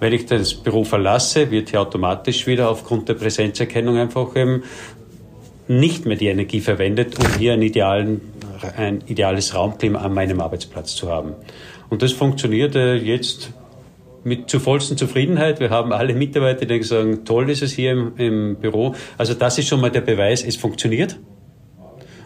Wenn 0.00 0.14
ich 0.14 0.24
das 0.24 0.54
Büro 0.54 0.84
verlasse, 0.84 1.50
wird 1.50 1.68
hier 1.68 1.82
automatisch 1.82 2.46
wieder 2.46 2.70
aufgrund 2.70 3.10
der 3.10 3.14
Präsenzerkennung 3.14 3.98
einfach 3.98 4.34
eben 4.34 4.62
nicht 5.68 6.06
mehr 6.06 6.16
die 6.16 6.28
Energie 6.28 6.60
verwendet, 6.60 7.18
um 7.18 7.38
hier 7.38 7.52
einen 7.52 7.62
idealen, 7.62 8.22
ein 8.78 9.04
ideales 9.08 9.54
Raumklima 9.54 9.98
an 9.98 10.14
meinem 10.14 10.40
Arbeitsplatz 10.40 10.96
zu 10.96 11.10
haben. 11.10 11.34
Und 11.90 12.00
das 12.00 12.12
funktioniert 12.12 12.74
äh, 12.76 12.94
jetzt 12.94 13.52
mit 14.24 14.50
zur 14.50 14.60
vollsten 14.60 14.96
Zufriedenheit. 14.96 15.60
Wir 15.60 15.70
haben 15.70 15.92
alle 15.92 16.14
Mitarbeiter, 16.14 16.66
die 16.66 16.82
sagen, 16.82 17.24
toll 17.24 17.50
ist 17.50 17.62
es 17.62 17.72
hier 17.72 17.92
im, 17.92 18.16
im 18.16 18.56
Büro. 18.56 18.94
Also 19.18 19.34
das 19.34 19.58
ist 19.58 19.68
schon 19.68 19.80
mal 19.80 19.90
der 19.90 20.02
Beweis, 20.02 20.44
es 20.44 20.56
funktioniert. 20.56 21.18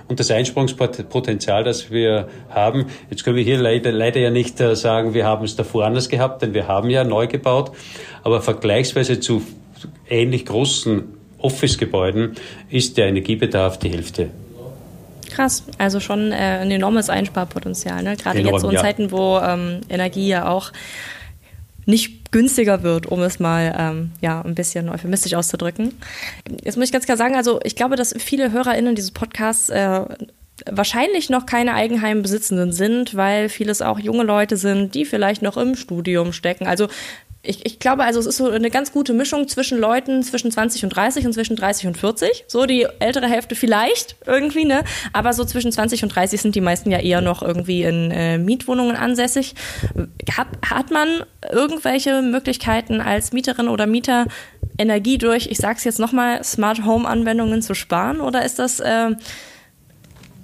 Und 0.07 0.21
das 0.21 0.31
Einsprungspotenzial, 0.31 1.65
das 1.65 1.91
wir 1.91 2.29
haben, 2.51 2.87
jetzt 3.09 3.25
können 3.25 3.37
wir 3.37 3.45
hier 3.45 3.59
leider, 3.59 3.91
leider 3.91 4.21
ja 4.21 4.31
nicht 4.31 4.61
äh, 4.61 4.77
sagen, 4.77 5.15
wir 5.15 5.25
haben 5.25 5.45
es 5.45 5.57
davor 5.57 5.87
anders 5.87 6.11
gehabt, 6.11 6.43
denn 6.43 6.53
wir 6.53 6.69
haben 6.69 6.91
ja 6.91 7.05
neu 7.05 7.27
gebaut, 7.27 7.73
aber 8.23 8.43
vergleichsweise 8.43 9.21
zu 9.21 9.43
ähnlich 10.09 10.45
großen 10.45 11.05
Office-Gebäuden 11.39 12.35
ist 12.69 12.99
der 12.99 13.07
Energiebedarf 13.07 13.79
die 13.79 13.91
Hälfte. 13.91 14.31
Krass, 15.31 15.65
also 15.79 16.01
schon 16.01 16.33
äh, 16.33 16.35
ein 16.35 16.71
enormes 16.71 17.09
Einsparpotenzial, 17.09 18.03
ne? 18.03 18.17
gerade 18.17 18.39
Enorm, 18.39 18.55
jetzt 18.55 18.63
so 18.63 18.69
in 18.69 18.75
ja. 18.75 18.83
Zeiten, 18.83 19.11
wo 19.11 19.39
ähm, 19.39 19.81
Energie 19.89 20.29
ja 20.29 20.49
auch 20.49 20.71
nicht 21.87 22.33
günstiger 22.33 22.83
wird, 22.83 23.07
um 23.07 23.21
es 23.23 23.39
mal 23.39 23.75
ähm, 23.79 24.13
ja 24.21 24.43
ein 24.43 24.55
bisschen 24.55 24.89
euphemistisch 24.89 25.35
auszudrücken. 25.35 25.93
Jetzt 26.63 26.77
muss 26.77 26.87
ich 26.87 26.93
ganz 26.93 27.05
klar 27.05 27.17
sagen, 27.17 27.37
also 27.37 27.61
ich 27.65 27.77
glaube, 27.77 27.97
dass 27.97 28.15
viele 28.19 28.53
HörerInnen 28.53 28.95
dieses 28.95 29.13
Podcasts 29.13 29.69
äh, 29.69 30.05
wahrscheinlich 30.71 31.31
noch 31.31 31.47
keine 31.47 31.75
Eigenheimbesitzenden 31.75 32.73
sind, 32.73 33.17
weil 33.17 33.49
vieles 33.49 33.83
auch 33.83 33.99
junge 33.99 34.23
Leute 34.23 34.57
sind, 34.57 34.95
die 34.95 35.05
vielleicht 35.05 35.43
noch 35.43 35.57
im 35.57 35.75
Studium 35.75 36.33
stecken. 36.33 36.67
Also 36.67 36.89
ich, 37.45 37.67
ich 37.67 37.79
glaube, 37.79 38.05
also 38.05 38.19
es 38.19 38.27
ist 38.27 38.39
so 38.39 38.49
eine 38.49 38.71
ganz 38.71 38.93
gute 38.93 39.13
Mischung 39.13 39.49
zwischen 39.49 39.79
Leuten 39.79 40.23
zwischen 40.23 40.51
20 40.51 40.85
und 40.85 40.91
30 40.91 41.27
und 41.27 41.33
zwischen 41.35 41.57
30 41.57 41.87
und 41.87 41.99
40. 41.99 42.45
So 42.49 42.67
die 42.67 42.87
ältere 42.99 43.29
Hälfte 43.29 43.55
vielleicht 43.55 44.17
irgendwie, 44.27 44.65
ne? 44.65 44.83
Aber 45.13 45.33
so 45.33 45.45
zwischen 45.45 45.71
20 45.71 46.03
und 46.03 46.09
30 46.09 46.41
sind 46.41 46.55
die 46.55 46.61
meisten 46.61 46.91
ja 46.91 46.99
eher 46.99 47.21
noch 47.21 47.43
irgendwie 47.43 47.83
in 47.83 48.11
äh, 48.11 48.39
Mietwohnungen 48.39 48.97
ansässig. 48.97 49.55
Hat, 50.37 50.49
hat 50.69 50.91
man 50.91 51.09
irgendwelche 51.53 52.23
Möglichkeiten 52.23 53.01
als 53.01 53.33
Mieterin 53.33 53.69
oder 53.69 53.87
Mieter 53.87 54.27
Energie 54.79 55.19
durch, 55.19 55.47
ich 55.47 55.59
sag's 55.59 55.85
jetzt 55.85 56.01
nochmal, 56.01 56.43
Smart 56.43 56.85
Home 56.85 57.07
Anwendungen 57.07 57.63
zu 57.63 57.75
sparen? 57.75 58.21
Oder 58.21 58.45
ist 58.45 58.59
das 58.59 58.81
äh, 58.81 59.11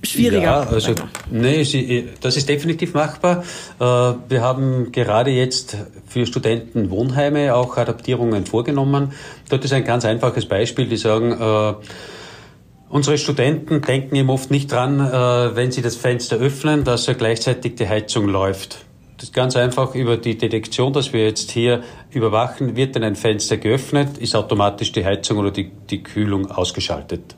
schwieriger. 0.04 0.42
Ja, 0.42 0.60
also 0.60 0.94
nee, 1.30 2.08
das 2.20 2.36
ist 2.36 2.48
definitiv 2.48 2.94
machbar. 2.94 3.44
Äh, 3.78 3.84
wir 3.84 4.40
haben 4.40 4.92
gerade 4.92 5.30
jetzt 5.30 5.76
für 6.06 6.26
Studenten 6.26 6.90
Wohnheime 6.90 7.54
auch 7.54 7.76
Adaptierungen 7.76 8.46
vorgenommen. 8.46 9.12
Dort 9.48 9.64
ist 9.64 9.72
ein 9.72 9.84
ganz 9.84 10.04
einfaches 10.04 10.46
Beispiel, 10.46 10.86
die 10.86 10.96
sagen, 10.96 11.32
äh, 11.32 11.74
Unsere 12.90 13.18
Studenten 13.18 13.82
denken 13.82 14.16
eben 14.16 14.30
oft 14.30 14.50
nicht 14.50 14.72
dran, 14.72 14.98
äh, 14.98 15.54
wenn 15.54 15.70
sie 15.70 15.80
das 15.80 15.94
Fenster 15.94 16.38
öffnen, 16.38 16.82
dass 16.82 17.06
ja 17.06 17.12
gleichzeitig 17.12 17.76
die 17.76 17.88
Heizung 17.88 18.26
läuft. 18.26 18.84
Das 19.16 19.28
ist 19.28 19.32
ganz 19.32 19.54
einfach 19.54 19.94
über 19.94 20.16
die 20.16 20.36
Detektion, 20.36 20.92
dass 20.92 21.12
wir 21.12 21.22
jetzt 21.22 21.52
hier 21.52 21.84
überwachen, 22.10 22.74
wird 22.74 22.96
denn 22.96 23.04
ein 23.04 23.14
Fenster 23.14 23.58
geöffnet, 23.58 24.18
ist 24.18 24.34
automatisch 24.34 24.90
die 24.90 25.04
Heizung 25.04 25.38
oder 25.38 25.52
die, 25.52 25.70
die 25.88 26.02
Kühlung 26.02 26.50
ausgeschaltet. 26.50 27.36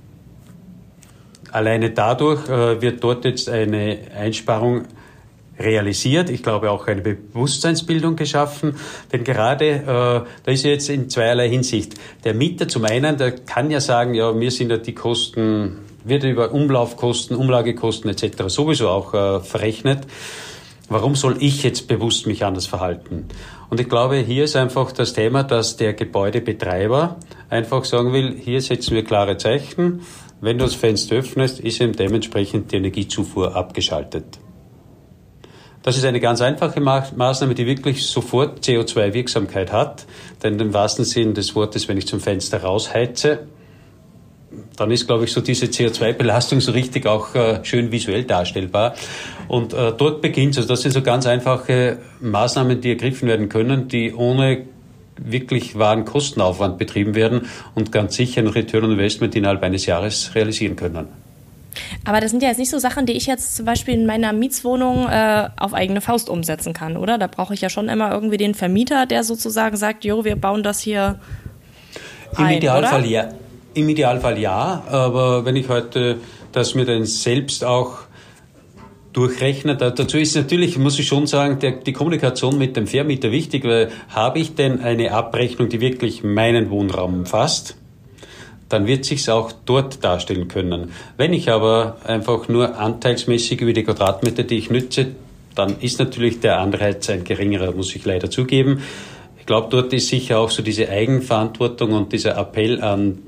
Alleine 1.52 1.90
dadurch 1.90 2.48
äh, 2.48 2.80
wird 2.80 3.04
dort 3.04 3.24
jetzt 3.24 3.48
eine 3.48 3.98
Einsparung 4.18 4.86
realisiert. 5.58 6.30
Ich 6.30 6.42
glaube 6.42 6.70
auch 6.70 6.86
eine 6.86 7.02
Bewusstseinsbildung 7.02 8.16
geschaffen, 8.16 8.76
denn 9.12 9.22
gerade 9.22 9.66
äh, 9.66 9.84
da 9.84 10.26
ist 10.46 10.64
jetzt 10.64 10.88
in 10.88 11.10
zweierlei 11.10 11.48
Hinsicht. 11.48 11.94
Der 12.24 12.34
Mieter 12.34 12.68
zum 12.68 12.84
einen, 12.84 13.16
der 13.18 13.32
kann 13.32 13.70
ja 13.70 13.80
sagen, 13.80 14.14
ja, 14.14 14.32
mir 14.32 14.50
sind 14.50 14.70
ja 14.70 14.78
die 14.78 14.94
Kosten, 14.94 15.78
wird 16.04 16.24
über 16.24 16.52
Umlaufkosten, 16.52 17.36
Umlagekosten 17.36 18.10
etc. 18.10 18.44
sowieso 18.48 18.88
auch 18.88 19.14
äh, 19.14 19.40
verrechnet. 19.40 20.06
Warum 20.88 21.14
soll 21.14 21.36
ich 21.40 21.62
jetzt 21.62 21.86
bewusst 21.86 22.26
mich 22.26 22.44
anders 22.44 22.66
verhalten? 22.66 23.28
Und 23.70 23.80
ich 23.80 23.88
glaube, 23.88 24.16
hier 24.16 24.44
ist 24.44 24.56
einfach 24.56 24.92
das 24.92 25.14
Thema, 25.14 25.42
dass 25.42 25.76
der 25.76 25.94
Gebäudebetreiber 25.94 27.16
einfach 27.48 27.84
sagen 27.84 28.12
will, 28.12 28.36
hier 28.38 28.60
setzen 28.60 28.94
wir 28.94 29.04
klare 29.04 29.38
Zeichen. 29.38 30.00
Wenn 30.42 30.59
du 30.59 30.64
das 30.64 30.74
Fenster 30.74 31.14
öffnest, 31.14 31.61
ist 31.61 31.81
eben 31.81 31.92
dementsprechend 31.92 32.72
die 32.72 32.76
Energiezufuhr 32.76 33.55
abgeschaltet. 33.55 34.40
Das 35.85 35.96
ist 35.96 36.05
eine 36.05 36.18
ganz 36.18 36.40
einfache 36.40 36.81
Maßnahme, 36.81 37.55
die 37.55 37.64
wirklich 37.64 38.05
sofort 38.05 38.59
CO2-Wirksamkeit 38.59 39.70
hat. 39.70 40.05
Denn 40.42 40.59
im 40.59 40.74
wahrsten 40.74 41.05
Sinn 41.05 41.35
des 41.35 41.55
Wortes, 41.55 41.87
wenn 41.87 41.96
ich 41.96 42.09
zum 42.09 42.18
Fenster 42.18 42.61
rausheize, 42.61 43.46
dann 44.76 44.90
ist, 44.90 45.07
glaube 45.07 45.24
ich, 45.24 45.33
so 45.33 45.40
diese 45.40 45.66
CO2-Belastung 45.66 46.61
so 46.61 46.72
richtig 46.72 47.07
auch 47.07 47.37
äh, 47.37 47.64
schön 47.64 47.92
visuell 47.92 48.24
darstellbar. 48.24 48.94
Und 49.46 49.72
äh, 49.74 49.92
dort 49.96 50.22
beginnt 50.22 50.55
es. 50.55 50.59
Also 50.59 50.70
das 50.70 50.83
sind 50.83 50.90
so 50.90 51.02
ganz 51.02 51.24
einfache 51.24 51.98
Maßnahmen, 52.20 52.81
die 52.81 52.88
ergriffen 52.88 53.28
werden 53.28 53.48
können, 53.48 53.87
die 53.87 54.12
ohne 54.12 54.64
wirklich 55.16 55.79
wahren 55.79 56.05
Kostenaufwand 56.05 56.79
betrieben 56.79 57.14
werden 57.14 57.42
und 57.75 57.92
ganz 57.92 58.16
sicher 58.16 58.40
ein 58.40 58.48
Return 58.48 58.85
on 58.85 58.92
Investment 58.92 59.35
innerhalb 59.35 59.62
eines 59.62 59.87
Jahres 59.87 60.35
realisieren 60.35 60.77
können. 60.77 61.09
Aber 62.05 62.20
das 62.20 62.31
sind 62.31 62.42
ja 62.42 62.48
jetzt 62.48 62.59
nicht 62.59 62.70
so 62.70 62.79
Sachen, 62.79 63.07
die 63.07 63.12
ich 63.12 63.27
jetzt 63.27 63.57
zum 63.57 63.64
Beispiel 63.64 63.94
in 63.94 64.07
meiner 64.07 64.33
Mietswohnung 64.33 65.09
äh, 65.09 65.48
auf 65.57 65.72
eigene 65.72 66.01
Faust 66.01 66.29
umsetzen 66.29 66.72
kann, 66.72 66.96
oder? 66.96 67.18
Da 67.18 67.27
brauche 67.29 67.55
ich 67.55 67.61
ja 67.61 67.70
schon 67.70 67.88
immer 67.88 68.12
irgendwie 68.12 68.37
den 68.37 68.55
Vermieter, 68.55 69.07
der 69.07 69.25
sozusagen 69.25 69.77
sagt, 69.77 70.05
jo, 70.05 70.25
wir 70.25 70.37
bauen 70.37 70.62
das 70.62 70.81
hier 70.81 71.18
Im 72.37 72.44
ein, 72.44 72.57
Idealfall 72.59 73.01
oder? 73.01 73.09
ja. 73.09 73.29
Im 73.75 73.88
Idealfall 73.88 74.38
ja, 74.38 74.83
aber 74.88 75.46
wenn 75.46 75.57
ich 75.57 75.68
heute 75.68 76.18
das 76.53 76.75
mir 76.75 76.85
dann 76.85 77.07
selbst 77.07 77.64
auch 77.64 78.01
durchrechne, 79.12 79.77
dazu 79.77 80.16
ist 80.16 80.35
natürlich, 80.37 80.79
muss 80.79 80.98
ich 80.98 81.07
schon 81.07 81.27
sagen, 81.27 81.59
der, 81.59 81.72
die 81.72 81.92
Kommunikation 81.92 82.57
mit 82.57 82.77
dem 82.77 82.87
Vermieter 82.87 83.31
wichtig, 83.31 83.64
weil 83.64 83.90
habe 84.09 84.38
ich 84.38 84.55
denn 84.55 84.81
eine 84.81 85.12
Abrechnung, 85.12 85.68
die 85.68 85.81
wirklich 85.81 86.25
meinen 86.25 86.70
Wohnraum 86.70 87.14
umfasst? 87.14 87.77
dann 88.72 88.87
wird 88.87 89.05
sich's 89.05 89.29
auch 89.29 89.53
dort 89.66 90.03
darstellen 90.03 90.48
können. 90.48 90.92
Wenn 91.18 91.35
ich 91.35 91.51
aber 91.51 91.98
einfach 92.05 92.48
nur 92.48 92.79
anteilsmäßig 92.79 93.61
über 93.61 93.75
die 93.75 93.83
Quadratmeter, 93.83 94.44
die 94.44 94.57
ich 94.57 94.70
nütze, 94.70 95.09
dann 95.55 95.79
ist 95.81 95.98
natürlich 95.98 96.40
der 96.40 96.59
Anreiz 96.59 97.11
ein 97.11 97.25
geringerer, 97.25 97.72
muss 97.72 97.94
ich 97.94 98.03
leider 98.07 98.31
zugeben. 98.31 98.81
Ich 99.38 99.44
glaube, 99.44 99.68
dort 99.70 99.92
ist 99.92 100.09
sicher 100.09 100.38
auch 100.38 100.51
so 100.51 100.62
diese 100.62 100.88
Eigenverantwortung 100.88 101.92
und 101.92 102.14
dieser 102.14 102.38
Appell 102.38 102.81
an 102.81 103.18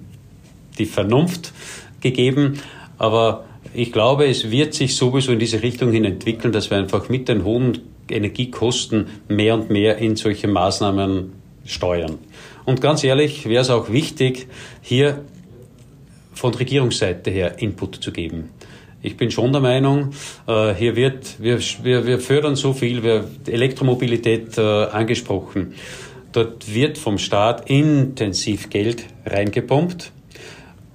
die 0.78 0.86
Vernunft 0.86 1.52
gegeben. 2.00 2.60
Aber 2.96 3.44
ich 3.74 3.92
glaube, 3.92 4.26
es 4.26 4.50
wird 4.50 4.74
sich 4.74 4.96
sowieso 4.96 5.32
in 5.32 5.38
diese 5.38 5.62
Richtung 5.62 5.92
hin 5.92 6.04
entwickeln, 6.04 6.52
dass 6.52 6.70
wir 6.70 6.78
einfach 6.78 7.08
mit 7.08 7.28
den 7.28 7.44
hohen 7.44 7.80
Energiekosten 8.08 9.06
mehr 9.28 9.54
und 9.54 9.70
mehr 9.70 9.98
in 9.98 10.16
solche 10.16 10.48
Maßnahmen 10.48 11.32
steuern. 11.64 12.18
Und 12.64 12.80
ganz 12.80 13.04
ehrlich 13.04 13.46
wäre 13.46 13.62
es 13.62 13.70
auch 13.70 13.90
wichtig, 13.90 14.46
hier 14.80 15.24
von 16.34 16.54
Regierungsseite 16.54 17.30
her 17.30 17.58
Input 17.58 17.96
zu 17.96 18.12
geben. 18.12 18.50
Ich 19.02 19.16
bin 19.16 19.30
schon 19.30 19.52
der 19.52 19.60
Meinung, 19.60 20.12
äh, 20.46 20.74
hier 20.74 20.96
wird, 20.96 21.36
wir, 21.38 21.58
wir, 21.82 22.06
wir 22.06 22.18
fördern 22.18 22.56
so 22.56 22.72
viel, 22.72 23.02
wir 23.02 23.28
Elektromobilität 23.46 24.56
äh, 24.56 24.62
angesprochen. 24.62 25.74
Dort 26.32 26.72
wird 26.72 26.96
vom 26.96 27.18
Staat 27.18 27.68
intensiv 27.68 28.70
Geld 28.70 29.04
reingepumpt. 29.26 30.10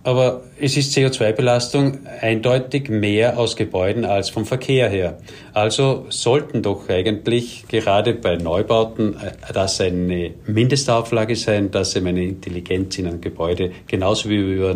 Aber 0.01 0.43
es 0.57 0.77
ist 0.77 0.95
CO2-Belastung 0.95 1.99
eindeutig 2.21 2.89
mehr 2.89 3.37
aus 3.37 3.57
Gebäuden 3.57 4.05
als 4.05 4.29
vom 4.29 4.45
Verkehr 4.45 4.89
her. 4.89 5.17
Also 5.53 6.05
sollten 6.09 6.61
doch 6.61 6.87
eigentlich 6.87 7.65
gerade 7.67 8.13
bei 8.13 8.37
Neubauten 8.37 9.17
äh, 9.17 9.31
das 9.53 9.81
eine 9.81 10.31
Mindestauflage 10.45 11.35
sein, 11.35 11.71
dass 11.71 11.97
eben 11.97 12.07
eine 12.07 12.23
Intelligenz 12.23 12.97
in 12.97 13.07
einem 13.07 13.19
Gebäude, 13.19 13.71
genauso 13.87 14.29
wie 14.29 14.37
über 14.37 14.73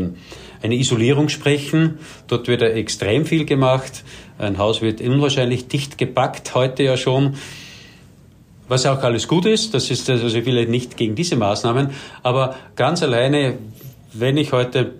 eine 0.61 0.75
Isolierung 0.75 1.29
sprechen. 1.29 1.99
Dort 2.27 2.49
wird 2.49 2.61
ja 2.61 2.67
extrem 2.67 3.25
viel 3.25 3.45
gemacht. 3.45 4.03
Ein 4.37 4.57
Haus 4.57 4.81
wird 4.81 4.99
unwahrscheinlich 4.99 5.69
dicht 5.69 5.97
gepackt, 5.97 6.53
heute 6.53 6.83
ja 6.83 6.97
schon. 6.97 7.35
Was 8.67 8.85
auch 8.85 9.03
alles 9.03 9.27
gut 9.27 9.45
ist, 9.45 9.73
das 9.73 9.89
ist 9.89 10.09
also 10.09 10.25
ich 10.37 10.45
will 10.45 10.65
nicht 10.67 10.97
gegen 10.97 11.15
diese 11.15 11.35
Maßnahmen, 11.35 11.91
aber 12.23 12.55
ganz 12.75 13.03
alleine, 13.03 13.57
wenn 14.13 14.37
ich 14.37 14.53
heute 14.53 14.93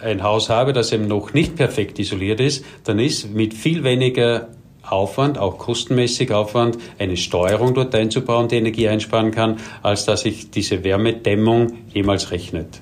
ein 0.00 0.22
Haus 0.22 0.48
habe, 0.48 0.72
das 0.72 0.92
eben 0.92 1.06
noch 1.06 1.34
nicht 1.34 1.56
perfekt 1.56 1.98
isoliert 1.98 2.40
ist, 2.40 2.64
dann 2.84 2.98
ist 2.98 3.30
mit 3.34 3.54
viel 3.54 3.84
weniger 3.84 4.48
Aufwand, 4.82 5.38
auch 5.38 5.58
kostenmäßig 5.58 6.32
Aufwand, 6.32 6.78
eine 6.98 7.16
Steuerung 7.16 7.74
dort 7.74 7.94
einzubauen, 7.94 8.48
die 8.48 8.56
Energie 8.56 8.88
einsparen 8.88 9.30
kann, 9.30 9.58
als 9.82 10.04
dass 10.04 10.22
sich 10.22 10.50
diese 10.50 10.84
Wärmedämmung 10.84 11.78
jemals 11.92 12.30
rechnet. 12.30 12.80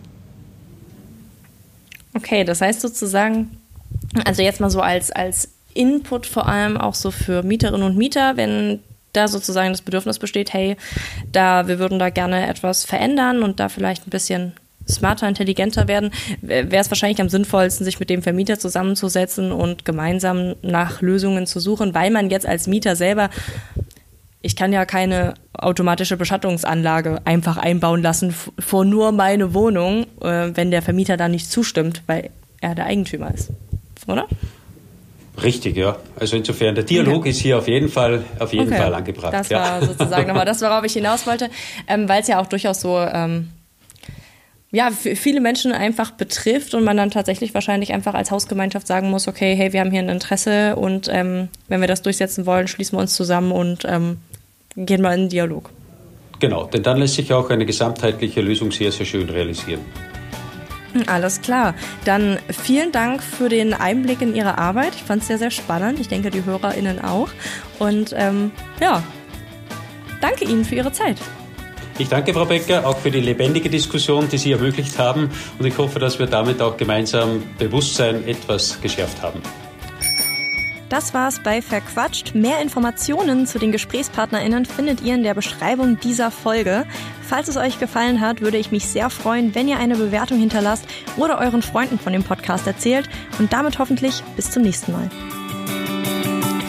Okay, 2.15 2.45
das 2.45 2.61
heißt 2.61 2.81
sozusagen, 2.81 3.61
also 4.25 4.43
jetzt 4.43 4.61
mal 4.61 4.71
so 4.71 4.81
als, 4.81 5.11
als 5.11 5.51
Input 5.75 6.27
vor 6.27 6.47
allem 6.47 6.77
auch 6.77 6.95
so 6.95 7.11
für 7.11 7.43
Mieterinnen 7.43 7.83
und 7.83 7.97
Mieter, 7.97 8.37
wenn 8.37 8.81
da 9.13 9.29
sozusagen 9.29 9.71
das 9.71 9.83
Bedürfnis 9.83 10.19
besteht, 10.19 10.53
hey, 10.53 10.77
da 11.33 11.69
wir 11.69 11.79
würden 11.79 11.99
da 11.99 12.11
gerne 12.11 12.47
etwas 12.49 12.85
verändern 12.85 13.43
und 13.43 13.61
da 13.61 13.69
vielleicht 13.69 14.07
ein 14.07 14.11
bisschen 14.11 14.53
smarter, 14.89 15.29
intelligenter 15.29 15.89
werden, 15.89 16.11
wäre 16.41 16.77
es 16.77 16.91
wahrscheinlich 16.91 17.21
am 17.21 17.29
sinnvollsten, 17.29 17.85
sich 17.85 17.99
mit 18.01 18.11
dem 18.11 18.23
Vermieter 18.23 18.59
zusammenzusetzen 18.59 19.53
und 19.53 19.85
gemeinsam 19.85 20.55
nach 20.63 21.01
Lösungen 21.01 21.47
zu 21.47 21.61
suchen, 21.61 21.95
weil 21.95 22.11
man 22.11 22.31
jetzt 22.31 22.47
als 22.47 22.67
Mieter 22.67 22.97
selber 22.97 23.31
ich 24.47 24.55
kann 24.55 24.73
ja 24.73 24.85
keine 24.85 25.35
automatische 25.53 26.17
Beschattungsanlage 26.17 27.21
einfach 27.25 27.57
einbauen 27.57 28.01
lassen 28.01 28.33
vor 28.61 28.85
nur 28.85 29.11
meine 29.11 29.55
Wohnung, 29.55 30.07
äh, 30.21 30.51
wenn 30.55 30.71
der 30.71 30.83
Vermieter 30.83 31.17
da 31.17 31.29
nicht 31.29 31.51
zustimmt, 31.51 32.03
weil 32.07 32.31
er 32.61 32.77
der 32.77 32.87
Eigentümer 32.87 33.35
ist. 33.35 33.51
Oder? 34.07 34.29
Richtig, 35.43 35.77
ja. 35.77 35.97
Also 36.19 36.37
insofern, 36.37 36.77
der 36.77 36.85
Dialog 36.85 37.21
okay. 37.21 37.31
ist 37.31 37.41
hier 37.41 37.59
auf 37.59 37.67
jeden 37.67 37.89
Fall, 37.89 38.25
auf 38.39 38.53
jeden 38.53 38.69
okay. 38.69 38.81
Fall 38.81 38.95
angebracht. 38.95 39.35
Das 39.35 39.49
ja. 39.49 39.59
war 39.59 39.83
sozusagen 39.85 40.29
nochmal 40.29 40.47
das, 40.47 40.63
worauf 40.63 40.85
ich 40.85 40.93
hinaus 40.93 41.27
wollte, 41.27 41.51
ähm, 41.89 42.09
weil 42.09 42.23
es 42.23 42.29
ja 42.29 42.41
auch 42.41 42.47
durchaus 42.47 42.81
so, 42.81 42.99
ähm, 42.99 43.49
ja, 44.77 44.91
viele 44.91 45.41
Menschen 45.41 45.73
einfach 45.73 46.11
betrifft 46.11 46.75
und 46.75 46.85
man 46.85 46.99
dann 46.99 47.11
tatsächlich 47.11 47.55
wahrscheinlich 47.55 47.95
einfach 47.95 48.13
als 48.13 48.31
Hausgemeinschaft 48.31 48.87
sagen 48.87 49.09
muss, 49.09 49.27
okay, 49.27 49.57
hey, 49.57 49.73
wir 49.73 49.81
haben 49.81 49.91
hier 49.91 50.01
ein 50.01 50.11
Interesse 50.11 50.77
und 50.77 51.09
ähm, 51.11 51.49
wenn 51.69 51.81
wir 51.81 51.89
das 51.89 52.03
durchsetzen 52.03 52.45
wollen, 52.45 52.69
schließen 52.69 52.99
wir 52.99 53.01
uns 53.01 53.15
zusammen 53.15 53.53
und 53.53 53.87
ähm, 53.87 54.19
gehen 54.77 55.01
wir 55.01 55.15
in 55.15 55.21
den 55.21 55.29
Dialog. 55.31 55.71
Genau, 56.41 56.67
denn 56.67 56.83
dann 56.83 56.99
lässt 56.99 57.15
sich 57.15 57.33
auch 57.33 57.49
eine 57.49 57.65
gesamtheitliche 57.65 58.43
Lösung 58.43 58.71
sehr, 58.71 58.93
sehr 58.93 59.07
schön 59.07 59.31
realisieren. 59.31 59.81
Alles 61.07 61.41
klar. 61.41 61.75
Dann 62.05 62.39
vielen 62.51 62.93
Dank 62.93 63.23
für 63.23 63.49
den 63.49 63.73
Einblick 63.73 64.21
in 64.21 64.35
Ihre 64.35 64.59
Arbeit. 64.59 64.95
Ich 64.95 65.05
fand 65.05 65.23
es 65.23 65.29
sehr, 65.29 65.39
sehr 65.39 65.51
spannend. 65.51 66.01
Ich 66.01 66.09
denke, 66.09 66.29
die 66.31 66.45
HörerInnen 66.45 67.03
auch. 67.03 67.31
Und 67.79 68.15
ähm, 68.15 68.51
ja, 68.79 69.03
danke 70.21 70.45
Ihnen 70.45 70.67
für 70.67 70.75
Ihre 70.75 70.93
Zeit. 70.93 71.17
Ich 71.99 72.09
danke 72.09 72.35
Frau 72.35 72.45
Becker 72.45 72.87
auch 72.87 72.99
für 72.99 73.11
die 73.11 73.21
lebendige 73.21 73.71
Diskussion, 73.71 74.29
die 74.29 74.37
Sie 74.37 74.53
ermöglicht 74.53 74.99
haben. 74.99 75.31
Und 75.59 75.67
ich 75.67 75.79
hoffe, 75.79 75.99
dass 75.99 76.19
wir 76.19 76.27
damit 76.27 76.61
auch 76.61 76.77
gemeinsam 76.77 77.43
Bewusstsein 77.59 78.27
etwas 78.29 78.81
geschärft 78.83 79.23
haben. 79.23 79.41
Das 80.91 81.15
war's 81.15 81.41
bei 81.43 81.63
Verquatscht. 81.63 82.35
Mehr 82.35 82.61
Informationen 82.61 83.47
zu 83.47 83.59
den 83.59 83.73
GesprächspartnerInnen 83.73 84.67
findet 84.67 85.01
ihr 85.01 85.15
in 85.15 85.23
der 85.23 85.35
Beschreibung 85.35 85.99
dieser 85.99 86.31
Folge. 86.31 86.87
Falls 87.23 87.49
es 87.49 87.57
euch 87.57 87.81
gefallen 87.81 88.21
hat, 88.21 88.41
würde 88.41 88.59
ich 88.59 88.71
mich 88.71 88.87
sehr 88.87 89.11
freuen, 89.11 89.55
wenn 89.55 89.67
ihr 89.67 89.79
eine 89.79 89.97
Bewertung 89.97 90.39
hinterlasst 90.39 90.87
oder 91.17 91.39
euren 91.39 91.63
Freunden 91.63 91.99
von 91.99 92.13
dem 92.13 92.23
Podcast 92.23 92.67
erzählt. 92.67 93.09
Und 93.39 93.53
damit 93.53 93.79
hoffentlich 93.79 94.23
bis 94.37 94.51
zum 94.51 94.63
nächsten 94.63 94.93
Mal. 94.93 95.11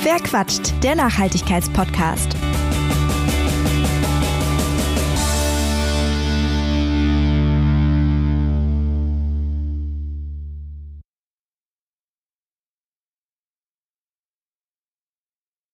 Verquatscht, 0.01 0.73
der 0.83 0.95
Nachhaltigkeitspodcast. 0.95 2.46